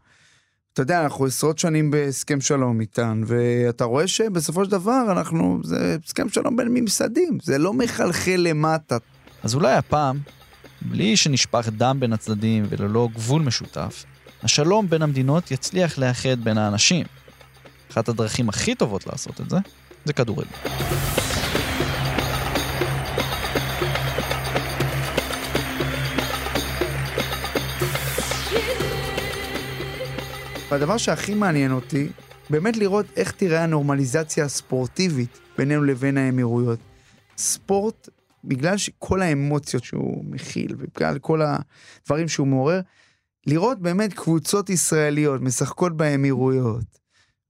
אתה 0.73 0.81
יודע, 0.81 1.03
אנחנו 1.03 1.25
עשרות 1.25 1.59
שנים 1.59 1.91
בהסכם 1.91 2.41
שלום 2.41 2.81
איתן, 2.81 3.21
ואתה 3.25 3.83
רואה 3.83 4.07
שבסופו 4.07 4.65
של 4.65 4.71
דבר 4.71 5.11
אנחנו, 5.11 5.59
זה 5.63 5.97
הסכם 6.05 6.29
שלום 6.29 6.55
בין 6.55 6.67
ממסדים, 6.67 7.37
זה 7.43 7.57
לא 7.57 7.73
מחלחל 7.73 8.35
למטה. 8.37 8.97
אז 9.43 9.55
אולי 9.55 9.73
הפעם, 9.73 10.19
בלי 10.81 11.17
שנשפך 11.17 11.69
דם 11.77 11.97
בין 11.99 12.13
הצדדים 12.13 12.65
וללא 12.69 13.09
גבול 13.13 13.41
משותף, 13.41 14.05
השלום 14.43 14.89
בין 14.89 15.01
המדינות 15.01 15.51
יצליח 15.51 15.97
לאחד 15.97 16.43
בין 16.43 16.57
האנשים. 16.57 17.05
אחת 17.91 18.09
הדרכים 18.09 18.49
הכי 18.49 18.75
טובות 18.75 19.07
לעשות 19.07 19.41
את 19.41 19.49
זה, 19.49 19.57
זה 20.05 20.13
כדורגל. 20.13 20.49
והדבר 30.71 30.97
שהכי 30.97 31.33
מעניין 31.33 31.71
אותי, 31.71 32.07
באמת 32.49 32.77
לראות 32.77 33.05
איך 33.15 33.31
תראה 33.31 33.63
הנורמליזציה 33.63 34.45
הספורטיבית 34.45 35.39
בינינו 35.57 35.83
לבין 35.83 36.17
האמירויות. 36.17 36.79
ספורט, 37.37 38.09
בגלל 38.43 38.75
כל 38.99 39.21
האמוציות 39.21 39.83
שהוא 39.83 40.25
מכיל, 40.25 40.75
ובגלל 40.79 41.19
כל 41.19 41.41
הדברים 41.41 42.27
שהוא 42.27 42.47
מעורר, 42.47 42.81
לראות 43.49 43.79
באמת 43.79 44.13
קבוצות 44.13 44.69
ישראליות 44.69 45.41
משחקות 45.41 45.97
באמירויות. 45.97 46.99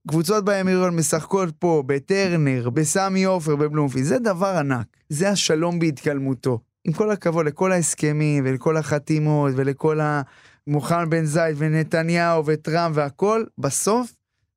קבוצות 0.08 0.46
באמירויות 0.46 0.94
משחקות 0.94 1.50
פה, 1.60 1.84
בטרנר, 1.86 2.70
בסמי 2.70 3.24
עופר, 3.24 3.56
בבלומפי, 3.56 4.04
זה 4.04 4.20
דבר 4.20 4.58
ענק. 4.58 4.88
זה 5.10 5.30
השלום 5.30 5.80
בהתגלמותו. 5.80 6.60
עם 6.86 6.94
כל 6.94 7.12
הכבוד 7.12 7.46
לכל 7.46 7.72
ההסכמים 7.72 8.44
ולכל 8.48 8.78
החתימות 8.78 9.52
ולכל 9.56 10.00
ה... 10.00 10.22
מוחמד 10.68 11.10
בן 11.10 11.26
זייד 11.26 11.56
ונתניהו 11.60 12.46
וטראמפ 12.46 12.96
והכל, 12.98 13.44
בסוף 13.58 14.14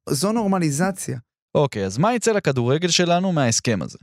זו 0.08 0.32
נורמליזציה. 0.32 1.18
אוקיי, 1.54 1.86
אז 1.86 1.98
מה 1.98 2.14
יצא 2.14 2.32
לכדורגל 2.32 2.88
שלנו 2.88 3.32
מההסכם 3.32 3.78
הזה? 3.82 3.98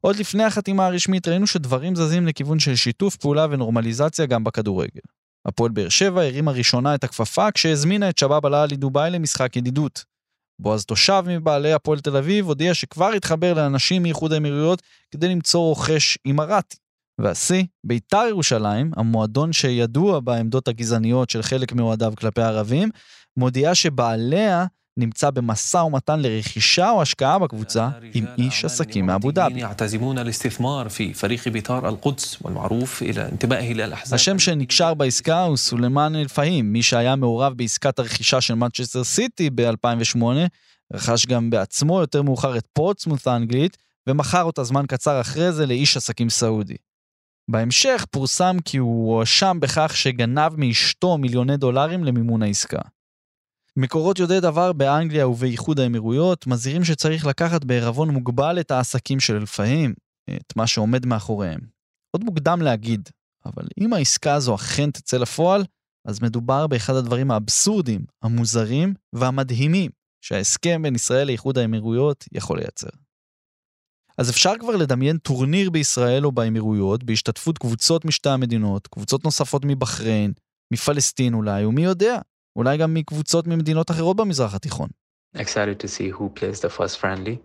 עוד 0.00 0.16
לפני 0.16 0.44
החתימה 0.44 0.86
הרשמית 0.86 1.28
ראינו 1.28 1.46
שדברים 1.46 1.96
זזים 1.96 2.26
לכיוון 2.26 2.58
של 2.58 2.76
שיתוף 2.76 3.16
פעולה 3.16 3.46
ונורמליזציה 3.50 4.26
גם 4.26 4.44
בכדורגל. 4.44 5.00
הפועל 5.46 5.70
באר 5.70 5.88
שבע 5.88 6.22
הרימה 6.22 6.52
ראשונה 6.52 6.94
את 6.94 7.04
הכפפה 7.04 7.50
כשהזמינה 7.50 8.08
את 8.08 8.18
שבאב 8.18 8.46
אלעלי 8.46 8.76
דובאי 8.76 9.10
למשחק 9.10 9.56
ידידות. 9.56 10.04
בועז 10.58 10.84
תושב 10.84 11.24
מבעלי 11.26 11.72
הפועל 11.72 12.00
תל 12.00 12.16
אביב 12.16 12.46
הודיע 12.46 12.74
שכבר 12.74 13.08
התחבר 13.08 13.54
לאנשים 13.54 14.02
מאיחוד 14.02 14.32
האמירויות 14.32 14.82
כדי 15.10 15.28
למצוא 15.28 15.60
רוכש 15.60 16.18
אימראטי. 16.26 16.76
והשיא, 17.20 17.64
בית"ר 17.84 18.26
ירושלים, 18.28 18.90
המועדון 18.96 19.52
שידוע 19.52 20.20
בעמדות 20.20 20.68
הגזעניות 20.68 21.30
של 21.30 21.42
חלק 21.42 21.72
מאוהדיו 21.72 22.12
כלפי 22.18 22.42
ערבים, 22.42 22.90
מודיעה 23.36 23.74
שבעליה 23.74 24.66
נמצא 24.96 25.30
במשא 25.30 25.76
ומתן 25.76 26.20
לרכישה 26.20 26.90
או 26.90 27.02
השקעה 27.02 27.38
בקבוצה 27.38 27.88
עם 28.14 28.26
איש 28.38 28.64
עסקים 28.64 29.06
מאבו 29.06 29.30
דאבי. 29.30 29.64
השם 34.12 34.38
שנקשר 34.38 34.94
בעסקה 34.94 35.42
הוא 35.42 35.56
סולימאן 35.56 36.16
אל-פהים, 36.16 36.72
מי 36.72 36.82
שהיה 36.82 37.16
מעורב 37.16 37.52
בעסקת 37.52 37.98
הרכישה 37.98 38.40
של 38.40 38.54
מנצ'סטר 38.54 39.04
סיטי 39.04 39.50
ב-2008, 39.54 40.22
רכש 40.92 41.26
גם 41.26 41.50
בעצמו 41.50 42.00
יותר 42.00 42.22
מאוחר 42.22 42.58
את 42.58 42.66
פורטסמות' 42.72 43.26
האנגלית, 43.26 43.76
ומכר 44.06 44.42
אותה 44.42 44.64
זמן 44.64 44.84
קצר 44.88 45.20
אחרי 45.20 45.52
זה 45.52 45.66
לאיש 45.66 45.96
עסקים 45.96 46.30
סעודי. 46.30 46.76
בהמשך 47.50 48.04
פורסם 48.10 48.56
כי 48.64 48.76
הוא 48.76 49.14
הואשם 49.14 49.58
בכך 49.60 49.96
שגנב 49.96 50.52
מאשתו 50.56 51.18
מיליוני 51.18 51.56
דולרים 51.56 52.04
למימון 52.04 52.42
העסקה. 52.42 52.80
מקורות 53.76 54.18
יודעי 54.18 54.40
דבר 54.40 54.72
באנגליה 54.72 55.28
ובאיחוד 55.28 55.80
האמירויות 55.80 56.46
מזהירים 56.46 56.84
שצריך 56.84 57.26
לקחת 57.26 57.64
בערבון 57.64 58.10
מוגבל 58.10 58.60
את 58.60 58.70
העסקים 58.70 59.20
של 59.20 59.36
אלפאים, 59.36 59.94
את 60.30 60.56
מה 60.56 60.66
שעומד 60.66 61.06
מאחוריהם. 61.06 61.60
עוד 62.10 62.24
מוקדם 62.24 62.62
להגיד, 62.62 63.08
אבל 63.46 63.66
אם 63.80 63.92
העסקה 63.92 64.34
הזו 64.34 64.54
אכן 64.54 64.90
תצא 64.90 65.16
לפועל, 65.16 65.64
אז 66.04 66.22
מדובר 66.22 66.66
באחד 66.66 66.94
הדברים 66.94 67.30
האבסורדיים, 67.30 68.04
המוזרים 68.22 68.94
והמדהימים 69.12 69.90
שההסכם 70.24 70.82
בין 70.82 70.94
ישראל 70.94 71.26
לאיחוד 71.26 71.58
האמירויות 71.58 72.24
יכול 72.32 72.58
לייצר. 72.58 72.88
אז 74.18 74.30
אפשר 74.30 74.52
כבר 74.60 74.76
לדמיין 74.76 75.18
טורניר 75.18 75.70
בישראל 75.70 76.26
או 76.26 76.32
באמירויות 76.32 77.04
בהשתתפות 77.04 77.58
קבוצות 77.58 78.04
משתי 78.04 78.28
המדינות, 78.28 78.86
קבוצות 78.86 79.24
נוספות 79.24 79.62
מבחריין, 79.64 80.32
מפלסטין 80.72 81.34
אולי, 81.34 81.64
ומי 81.64 81.84
יודע, 81.84 82.18
אולי 82.56 82.76
גם 82.76 82.94
מקבוצות 82.94 83.46
ממדינות 83.46 83.90
אחרות 83.90 84.16
במזרח 84.16 84.54
התיכון. 84.54 84.88
Excited 85.36 85.82
to 85.82 85.86
see 85.86 86.10
who 86.18 86.38
plays 86.38 86.60
the 86.60 86.78
first 86.78 86.98
friendly. 87.00 87.36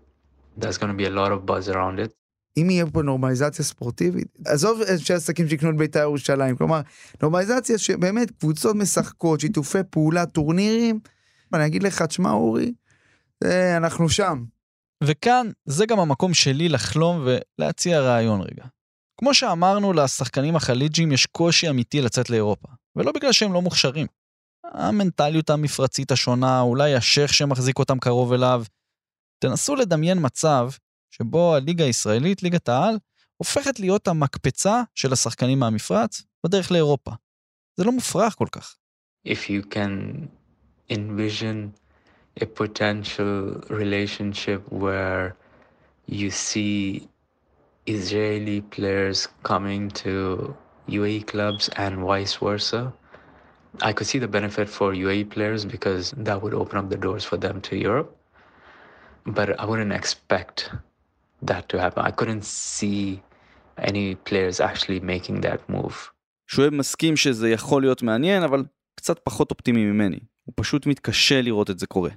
There's 0.60 0.78
going 0.78 0.92
to 0.92 0.98
be 1.04 1.06
a 1.06 1.16
lot 1.20 1.32
of 1.32 1.46
buzz 1.46 1.70
around 1.70 2.00
it. 2.00 2.12
אם 2.58 2.70
יהיה 2.70 2.86
פה 2.94 3.02
נורמליזציה 3.02 3.66
ספורטיבית, 3.66 4.28
עזוב 4.46 4.82
אנשי 4.92 5.14
עסקים 5.14 5.50
שיקנו 5.50 5.70
את 5.70 5.78
בית"ר 5.78 6.00
ירושלים, 6.00 6.56
כלומר, 6.56 6.82
נורמליזציה 7.22 7.78
שבאמת 7.78 8.32
קבוצות 8.32 8.76
משחקות, 8.76 9.40
שיתופי 9.40 9.78
פעולה, 9.90 10.26
טורנירים, 10.26 11.00
אני 11.54 11.66
אגיד 11.66 11.84
לך, 11.84 12.02
תשמע 12.02 12.32
אורי, 12.32 12.74
אנחנו 13.78 14.10
שם. 14.10 14.44
וכאן 15.04 15.50
זה 15.66 15.86
גם 15.86 16.00
המקום 16.00 16.34
שלי 16.34 16.70
לחלום 16.70 17.26
ולהציע 17.26 18.00
רעיון 18.00 18.42
רגע. 18.42 18.64
כמו 19.18 19.34
שאמרנו, 19.34 19.94
לשחקנים 19.94 20.56
החליג'ים 20.56 21.12
יש 21.12 21.26
קושי 21.26 21.70
אמיתי 21.70 22.02
לצאת 22.02 22.30
לאירופה, 22.30 22.68
ולא 22.96 23.12
בגלל 23.12 23.32
שהם 23.32 23.54
לא 23.54 23.62
מוכשרים. 23.62 24.08
המנטליות 24.74 25.50
המפרצית 25.50 26.12
השונה, 26.12 26.62
אולי 26.62 26.96
השייח 26.96 27.32
שמחזיק 27.32 27.80
אותם 27.80 28.00
קרוב 28.00 28.34
אליו. 28.34 28.64
תנסו 29.40 29.76
לדמיין 29.76 30.18
מצב 30.22 30.70
שבו 31.12 31.56
הליגה 31.56 31.86
הישראלית, 31.86 32.44
ליגת 32.44 32.70
העל, 32.70 32.98
הופכת 33.38 33.80
להיות 33.80 34.08
המקפצה 34.08 34.82
של 34.96 35.14
השחקנים 35.14 35.60
מהמפרץ 35.60 36.22
בדרך 36.46 36.72
לאירופה. 36.72 37.12
זה 37.78 37.84
לא 37.84 37.92
מופרך 37.92 38.36
כל 38.36 38.48
כך. 38.52 38.76
If 39.28 39.50
you 39.50 39.74
can 39.74 40.28
envision 40.90 41.58
a 42.42 42.46
potential 42.46 43.62
relationship 43.70 44.62
where 44.72 45.36
you 46.08 46.30
see 46.30 47.08
Israeli 47.86 48.62
players 48.76 49.28
coming 49.44 49.90
to 50.04 50.56
UAE 50.90 51.26
clubs 51.28 51.70
and 51.76 51.94
vice 52.00 52.36
versa. 52.36 52.94
I 53.82 53.94
could 53.94 54.08
see 54.08 54.20
the 54.20 54.28
benefit 54.28 54.68
for 54.70 54.94
UAE 54.94 55.30
players 55.30 55.66
because 55.66 56.14
that 56.28 56.42
would 56.42 56.54
open 56.54 56.78
up 56.80 56.90
the 56.90 56.98
doors 56.98 57.24
for 57.24 57.38
them 57.38 57.62
to 57.62 57.76
Europe. 57.76 58.10
But 59.26 59.48
I 59.60 59.66
wouldn't 59.66 59.94
expect 60.02 60.58
that 61.50 61.64
to 61.70 61.76
happen. 61.84 62.04
I 62.06 62.12
couldn't 62.12 62.46
see 62.46 63.22
any 63.78 64.16
players 64.30 64.60
actually 64.60 65.00
making 65.00 65.42
that 65.42 65.70
move. 65.70 66.12
שואב 66.48 66.74
מסכים 66.74 67.18
שזה 67.18 67.50
יכול 67.50 67.82
להיות 67.82 68.02
מעניין, 68.02 68.44
אבל 68.44 68.66
קצת 68.96 69.20
פחות 69.24 69.52
אופטימי 69.52 69.86
ממני. 69.86 70.20
הוא 70.44 70.54
פשוט 70.56 70.86
מתקשה 70.86 71.42
לראות 71.42 71.70
את 71.70 71.80
זה 71.80 71.88
קורה. 71.88 72.12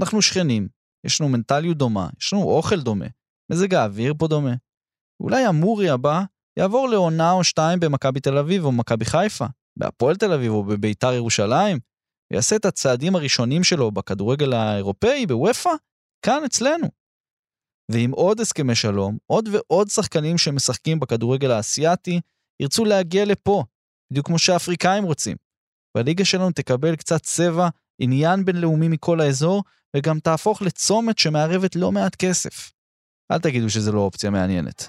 אנחנו 0.00 0.22
שכנים, 0.22 0.68
יש 1.04 1.20
לנו 1.20 1.30
מנטליות 1.30 1.76
דומה, 1.76 2.08
יש 2.20 2.32
לנו 2.32 2.42
אוכל 2.42 2.80
דומה, 2.80 3.06
מזג 3.50 3.74
האוויר 3.74 4.14
פה 4.18 4.28
דומה. 4.28 4.54
אולי 5.20 5.44
המורי 5.44 5.90
הבא 5.90 6.22
יעבור 6.58 6.88
לעונה 6.88 7.32
או 7.32 7.44
שתיים 7.44 7.80
במכבי 7.80 8.20
תל 8.20 8.38
אביב 8.38 8.64
או 8.64 8.72
במכבי 8.72 9.04
חיפה, 9.04 9.46
בהפועל 9.76 10.16
תל 10.16 10.32
אביב 10.32 10.52
או 10.52 10.64
בביתר 10.64 11.12
ירושלים, 11.12 11.78
ויעשה 12.32 12.56
את 12.56 12.64
הצעדים 12.64 13.16
הראשונים 13.16 13.64
שלו 13.64 13.90
בכדורגל 13.90 14.52
האירופאי, 14.52 15.26
בוופא, 15.26 15.70
כאן 16.24 16.44
אצלנו. 16.44 16.88
ועם 17.90 18.10
עוד 18.10 18.40
הסכמי 18.40 18.74
שלום, 18.74 19.18
עוד 19.26 19.48
ועוד 19.52 19.88
שחקנים 19.88 20.38
שמשחקים 20.38 21.00
בכדורגל 21.00 21.50
האסייתי, 21.50 22.20
ירצו 22.62 22.84
להגיע 22.84 23.24
לפה, 23.24 23.64
בדיוק 24.10 24.26
כמו 24.26 24.38
שהאפריקאים 24.38 25.04
רוצים. 25.04 25.36
והליגה 25.96 26.24
שלנו 26.24 26.50
תקבל 26.50 26.96
קצת 26.96 27.22
צבע, 27.22 27.68
עניין 27.98 28.44
בינלאומי 28.44 28.88
מכל 28.88 29.20
האזור, 29.20 29.62
וגם 29.96 30.20
תהפוך 30.20 30.62
לצומת 30.62 31.18
שמערבת 31.18 31.76
לא 31.76 31.92
מעט 31.92 32.16
כסף. 32.16 32.72
אל 33.32 33.38
תגידו 33.38 33.70
שזו 33.70 33.92
לא 33.92 34.00
אופציה 34.00 34.30
מעניינת. 34.30 34.88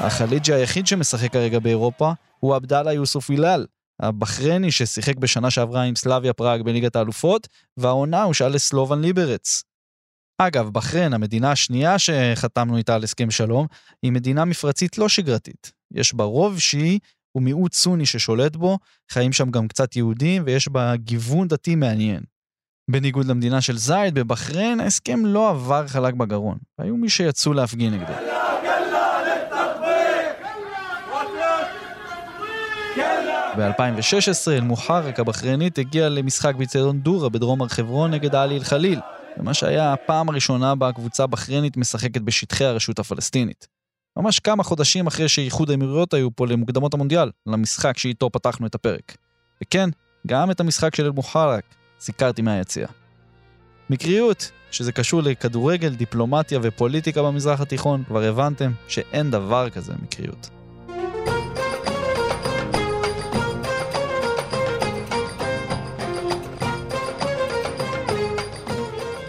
החליג'י 0.00 0.54
היחיד 0.54 0.86
שמשחק 0.86 1.32
כרגע 1.32 1.58
באירופה 1.58 2.12
הוא 2.38 2.54
עבדאללה 2.54 2.92
יוסוף 2.92 3.30
הילאל, 3.30 3.66
הבחרייני 4.02 4.72
ששיחק 4.72 5.16
בשנה 5.16 5.50
שעברה 5.50 5.82
עם 5.82 5.96
סלאביה 5.96 6.32
פראג 6.32 6.62
בליגת 6.62 6.96
האלופות, 6.96 7.48
והעונה 7.76 8.22
הוא 8.22 8.34
שאל 8.34 8.52
לסלובן 8.54 9.00
ליברץ. 9.00 9.62
אגב, 10.38 10.68
בחריין, 10.68 11.12
המדינה 11.12 11.52
השנייה 11.52 11.96
שחתמנו 11.98 12.76
איתה 12.76 12.94
על 12.94 13.04
הסכם 13.04 13.30
שלום, 13.30 13.66
היא 14.02 14.12
מדינה 14.12 14.44
מפרצית 14.44 14.98
לא 14.98 15.08
שגרתית. 15.08 15.72
יש 15.94 16.14
בה 16.14 16.24
רוב 16.24 16.58
שיעי 16.58 16.98
ומיעוט 17.34 17.72
סוני 17.72 18.06
ששולט 18.06 18.56
בו, 18.56 18.78
חיים 19.10 19.32
שם 19.32 19.50
גם 19.50 19.68
קצת 19.68 19.96
יהודים 19.96 20.42
ויש 20.46 20.68
בה 20.68 20.96
גיוון 20.96 21.48
דתי 21.48 21.74
מעניין. 21.74 22.22
בניגוד 22.90 23.26
למדינה 23.26 23.60
של 23.60 23.78
זייד, 23.78 24.14
בבחריין 24.14 24.80
ההסכם 24.80 25.26
לא 25.26 25.50
עבר 25.50 25.86
חלק 25.86 26.14
בגרון, 26.14 26.58
והיו 26.78 26.96
מי 26.96 27.08
שיצאו 27.08 27.52
להפגין 27.52 27.94
נגדו. 27.94 28.12
ב-2016 33.58 34.50
אל-מוחרק 34.50 35.20
הבחריינית 35.20 35.78
הגיעה 35.78 36.08
למשחק 36.08 36.54
באיצטדיון 36.54 37.00
דורה 37.00 37.28
בדרום 37.28 37.62
הר 37.62 37.68
חברון 37.68 38.10
נגד 38.10 38.34
עלי 38.34 38.56
אל-חליל, 38.56 39.00
במה 39.36 39.54
שהיה 39.54 39.92
הפעם 39.92 40.28
הראשונה 40.28 40.74
בה 40.74 40.88
הקבוצה 40.88 41.24
הבחריינית 41.24 41.76
משחקת 41.76 42.20
בשטחי 42.20 42.64
הרשות 42.64 42.98
הפלסטינית. 42.98 43.66
ממש 44.18 44.38
כמה 44.38 44.62
חודשים 44.62 45.06
אחרי 45.06 45.28
שאיחוד 45.28 45.70
האמירויות 45.70 46.14
היו 46.14 46.36
פה 46.36 46.46
למוקדמות 46.46 46.94
המונדיאל, 46.94 47.30
למשחק 47.46 47.98
שאיתו 47.98 48.30
פתחנו 48.30 48.66
את 48.66 48.74
הפרק. 48.74 49.16
וכן, 49.64 49.90
גם 50.26 50.50
את 50.50 50.60
המשחק 50.60 50.94
של 50.94 51.04
אל-מוחרק 51.04 51.64
סיקרתי 52.00 52.42
מהיציע. 52.42 52.86
מקריות, 53.90 54.50
שזה 54.70 54.92
קשור 54.92 55.22
לכדורגל, 55.22 55.94
דיפלומטיה 55.94 56.58
ופוליטיקה 56.62 57.22
במזרח 57.22 57.60
התיכון, 57.60 58.04
כבר 58.04 58.22
הבנתם 58.22 58.72
שאין 58.88 59.30
דבר 59.30 59.70
כזה 59.70 59.92
מקריות. 60.02 60.57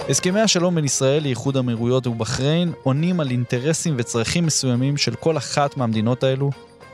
הסכמי 0.10 0.41
השלום 0.41 0.76
בין 0.76 0.86
ישראל 0.86 1.24
לאיחוד 1.24 1.58
האמירויות 1.58 2.08
ובחריין 2.08 2.74
עונים 2.84 3.19
על 3.19 3.30
אינטרסים 3.32 3.95
וצרכים 3.98 4.45
מסוימים 4.45 4.98
של 4.98 5.15
כל 5.15 5.38
אחת 5.38 5.78
מהמדינות 5.78 6.24
האלו, 6.24 6.52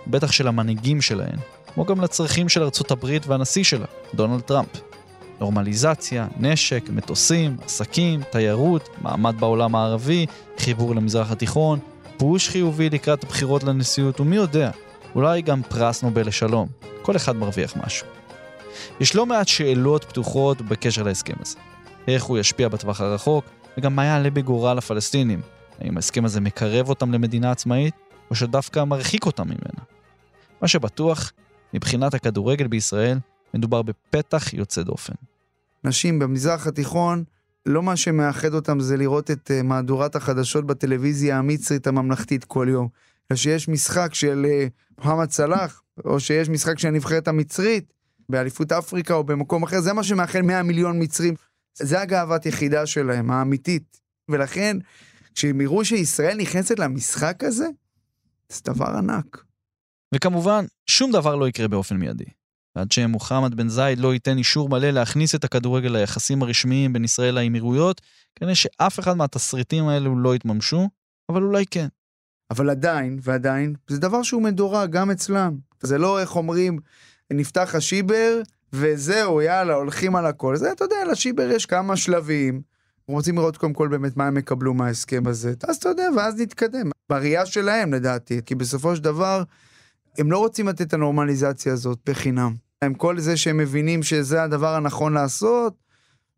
בטח 0.08 0.32
של 0.32 0.47
המנהיגים 0.47 1.01
שלהן, 1.01 1.36
כמו 1.73 1.86
גם 1.86 2.01
לצרכים 2.01 2.49
של 2.49 2.63
ארצות 2.63 2.91
הברית 2.91 3.28
והנשיא 3.28 3.63
שלה, 3.63 3.86
דונלד 4.15 4.41
טראמפ. 4.41 4.69
נורמליזציה, 5.39 6.28
נשק, 6.38 6.84
מטוסים, 6.89 7.58
עסקים, 7.65 8.21
תיירות, 8.32 8.89
מעמד 9.01 9.36
בעולם 9.39 9.75
הערבי, 9.75 10.25
חיבור 10.58 10.95
למזרח 10.95 11.32
התיכון, 11.32 11.80
פוש 12.17 12.49
חיובי 12.49 12.89
לקראת 12.89 13.23
הבחירות 13.23 13.63
לנשיאות, 13.63 14.19
ומי 14.19 14.36
יודע, 14.36 14.71
אולי 15.15 15.41
גם 15.41 15.62
פרס 15.63 16.04
נובל 16.04 16.28
לשלום. 16.28 16.67
כל 17.01 17.15
אחד 17.15 17.36
מרוויח 17.36 17.73
משהו. 17.86 18.08
יש 18.99 19.15
לא 19.15 19.25
מעט 19.25 19.47
שאלות 19.47 20.04
פתוחות 20.04 20.62
בקשר 20.62 21.04
להסכם 21.04 21.36
הזה. 21.41 21.75
איך 22.08 22.24
הוא 22.24 22.38
ישפיע 22.38 22.68
בטווח 22.68 23.02
הרחוק, 23.02 23.46
וגם 23.78 23.96
מה 23.96 24.06
יעלה 24.06 24.30
בגורל 24.30 24.78
הפלסטינים. 24.78 25.41
האם 25.80 25.96
ההסכם 25.96 26.26
הזה 26.26 26.41
מקרב 26.41 26.89
אותם 26.89 27.12
למדינה 27.12 27.52
עצמאית, 27.52 27.94
או 28.30 28.36
שדווקא 28.36 28.84
מרחיק 28.84 29.26
אותם 29.26 29.44
ממנה. 29.44 29.84
מה 30.62 30.68
שבטוח, 30.68 31.32
מבחינת 31.74 32.13
הכדורגל 32.13 32.68
בישראל, 32.68 33.18
מדובר 33.54 33.82
בפתח 33.82 34.54
יוצא 34.54 34.84
דופן. 34.84 35.13
נשים 35.84 36.20
במזרח 36.20 36.68
התיכון, 36.68 37.24
לא 37.65 37.84
מה 37.84 37.96
שמאחד 37.96 38.54
אותם 38.54 38.80
זה 38.80 38.98
לראות 38.98 39.32
את 39.32 39.52
אה, 39.52 39.63
מהדורת 39.63 40.15
החדשות 40.15 40.65
בטלוויזיה 40.65 41.38
המצרית 41.38 41.88
הממלכתית 41.88 42.44
כל 42.44 42.68
יום. 42.70 42.88
אלא 43.32 43.38
שיש 43.38 43.68
משחק 43.68 44.13
של 44.13 44.46
אה, 44.50 44.68
מוחמד 44.98 45.32
סלאח, 45.32 45.82
או 46.06 46.20
שיש 46.20 46.50
משחק 46.50 46.80
של 46.80 46.88
הנבחרת 46.88 47.28
המצרית, 47.28 47.94
באליפות 48.30 48.72
אפריקה 48.72 49.13
או 49.13 49.24
במקום 49.24 49.63
אחר, 49.63 49.82
זה 49.82 49.94
מה 49.94 50.04
שמאחד 50.04 50.41
100 50.41 50.63
מיליון 50.63 51.04
מצרים. 51.04 51.34
זה 51.80 52.02
הגאוות 52.02 52.46
יחידה 52.46 52.86
שלהם, 52.86 53.32
האמיתית. 53.32 54.02
ולכן, 54.32 54.78
כשהם 55.36 55.62
יראו 55.62 55.86
שישראל 55.86 56.38
נכנסת 56.38 56.80
למשחק 56.80 57.44
הזה, 57.44 57.68
זה 58.50 58.62
דבר 58.64 58.98
ענק. 58.98 59.44
וכמובן, 60.16 60.66
שום 60.88 61.12
דבר 61.12 61.36
לא 61.36 61.48
יקרה 61.48 61.68
באופן 61.68 61.98
מיידי. 61.98 62.26
ועד 62.76 62.92
שמוחמד 62.92 63.56
בן 63.56 63.70
זייד 63.70 64.00
לא 64.00 64.14
ייתן 64.14 64.38
אישור 64.38 64.70
מלא 64.70 64.90
להכניס 64.90 65.36
את 65.36 65.44
הכדורגל 65.44 65.90
ליחסים 65.90 66.44
הרשמיים 66.44 66.94
בין 66.94 67.04
ישראל 67.04 67.36
לאמירויות, 67.36 68.02
כנראה 68.36 68.56
שאף 68.56 69.00
אחד 69.00 69.14
מהתסריטים 69.14 69.88
האלו 69.88 70.20
לא 70.20 70.36
יתממשו, 70.36 70.90
אבל 71.30 71.44
אולי 71.44 71.66
כן. 71.66 71.88
אבל 72.52 72.70
עדיין, 72.70 73.20
ועדיין, 73.22 73.74
זה 73.88 74.00
דבר 74.00 74.24
שהוא 74.24 74.42
מדורג 74.42 74.92
גם 74.92 75.12
אצלם. 75.12 75.58
זה 75.82 75.98
לא, 75.98 76.20
איך 76.22 76.36
אומרים, 76.36 76.80
נפתח 77.34 77.76
השיבר, 77.76 78.42
וזהו, 78.73 79.41
יאללה, 79.41 79.73
הולכים 79.73 80.15
על 80.15 80.25
הכל. 80.25 80.56
זה, 80.56 80.71
אתה 80.71 80.84
יודע, 80.84 80.95
לשיבר 81.12 81.51
יש 81.51 81.65
כמה 81.65 81.97
שלבים. 81.97 82.62
רוצים 83.08 83.38
לראות 83.38 83.58
קודם 83.58 83.73
כל 83.73 83.88
באמת 83.88 84.17
מה 84.17 84.28
הם 84.28 84.38
יקבלו 84.38 84.73
מההסכם 84.73 85.23
הזה. 85.28 85.54
אז 85.67 85.75
אתה 85.75 85.89
יודע, 85.89 86.08
ואז 86.17 86.41
נתקדם. 86.41 86.91
בראייה 87.10 87.45
שלהם, 87.45 87.93
לדעתי. 87.93 88.41
כי 88.45 88.56
בסופו 88.56 88.95
של 88.95 89.04
דבר, 89.04 89.43
הם 90.17 90.32
לא 90.32 90.38
רוצים 90.38 90.67
לתת 90.67 90.82
את 90.82 90.93
הנורמליזציה 90.93 91.73
הזאת 91.73 91.99
בחינם. 92.06 92.54
עם 92.84 92.93
כל 92.93 93.19
זה 93.19 93.38
שהם 93.38 93.58
מבינים 93.58 94.04
שזה 94.04 94.43
הדבר 94.43 94.75
הנכון 94.75 95.13
לעשות, 95.13 95.73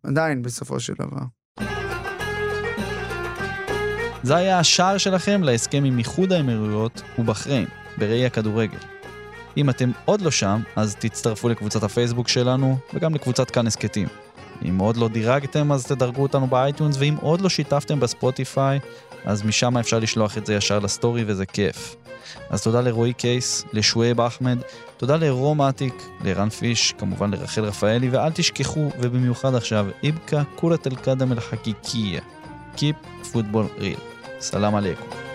עדיין, 0.04 0.42
בסופו 0.42 0.80
של 0.80 0.94
דבר. 0.94 1.22
זה 4.24 4.36
היה 4.36 4.60
השער 4.60 4.98
שלכם 4.98 5.44
להסכם 5.44 5.84
עם 5.84 5.98
איחוד 5.98 6.32
האמירויות 6.32 7.02
ובחריין, 7.20 7.66
בראי 7.98 8.26
הכדורגל. 8.26 8.97
אם 9.58 9.70
אתם 9.70 9.92
עוד 10.06 10.22
לא 10.22 10.32
שם, 10.32 10.62
אז 10.76 10.96
תצטרפו 10.96 11.50
לקבוצת 11.50 11.84
הפייסבוק 11.84 12.28
שלנו, 12.28 12.78
וגם 12.94 13.16
לקבוצת 13.16 13.52
כאן 13.52 13.68
הסכתים. 13.68 14.08
אם 14.70 14.78
עוד 14.78 14.98
לא 14.98 15.08
דירגתם, 15.08 15.72
אז 15.72 15.86
תדרגו 15.86 16.22
אותנו 16.22 16.48
ב 16.48 16.54
iTunes, 16.54 16.96
ואם 17.00 17.16
עוד 17.22 17.42
לא 17.42 17.50
שיתפתם 17.50 18.00
בספוטיפיי, 18.00 18.80
אז 19.26 19.44
משם 19.44 19.78
אפשר 19.78 20.00
לשלוח 20.00 20.38
את 20.38 20.46
זה 20.46 20.56
ישר 20.56 20.80
לסטורי 20.80 21.24
וזה 21.28 21.46
כיף. 21.46 21.96
אז 22.50 22.64
תודה 22.64 22.82
לרועי 22.82 23.14
קייס, 23.14 23.66
לשואב 23.74 24.22
אחמד, 24.22 24.58
תודה 24.98 25.16
לרום 25.16 25.62
אטיק, 25.62 26.10
לערן 26.24 26.50
פיש, 26.50 26.94
כמובן 26.98 27.32
לרחל 27.32 27.64
רפאלי, 27.64 28.10
ואל 28.10 28.32
תשכחו, 28.32 28.90
ובמיוחד 29.00 29.56
עכשיו, 29.56 29.88
تبقى 30.04 30.44
كرة 30.56 30.88
القدم 30.88 31.32
الحقيقية. 31.32 32.22
Keep 32.76 33.26
football 33.34 33.82
real. 33.82 34.02
סלאם 34.40 34.76
עליכום. 34.76 35.27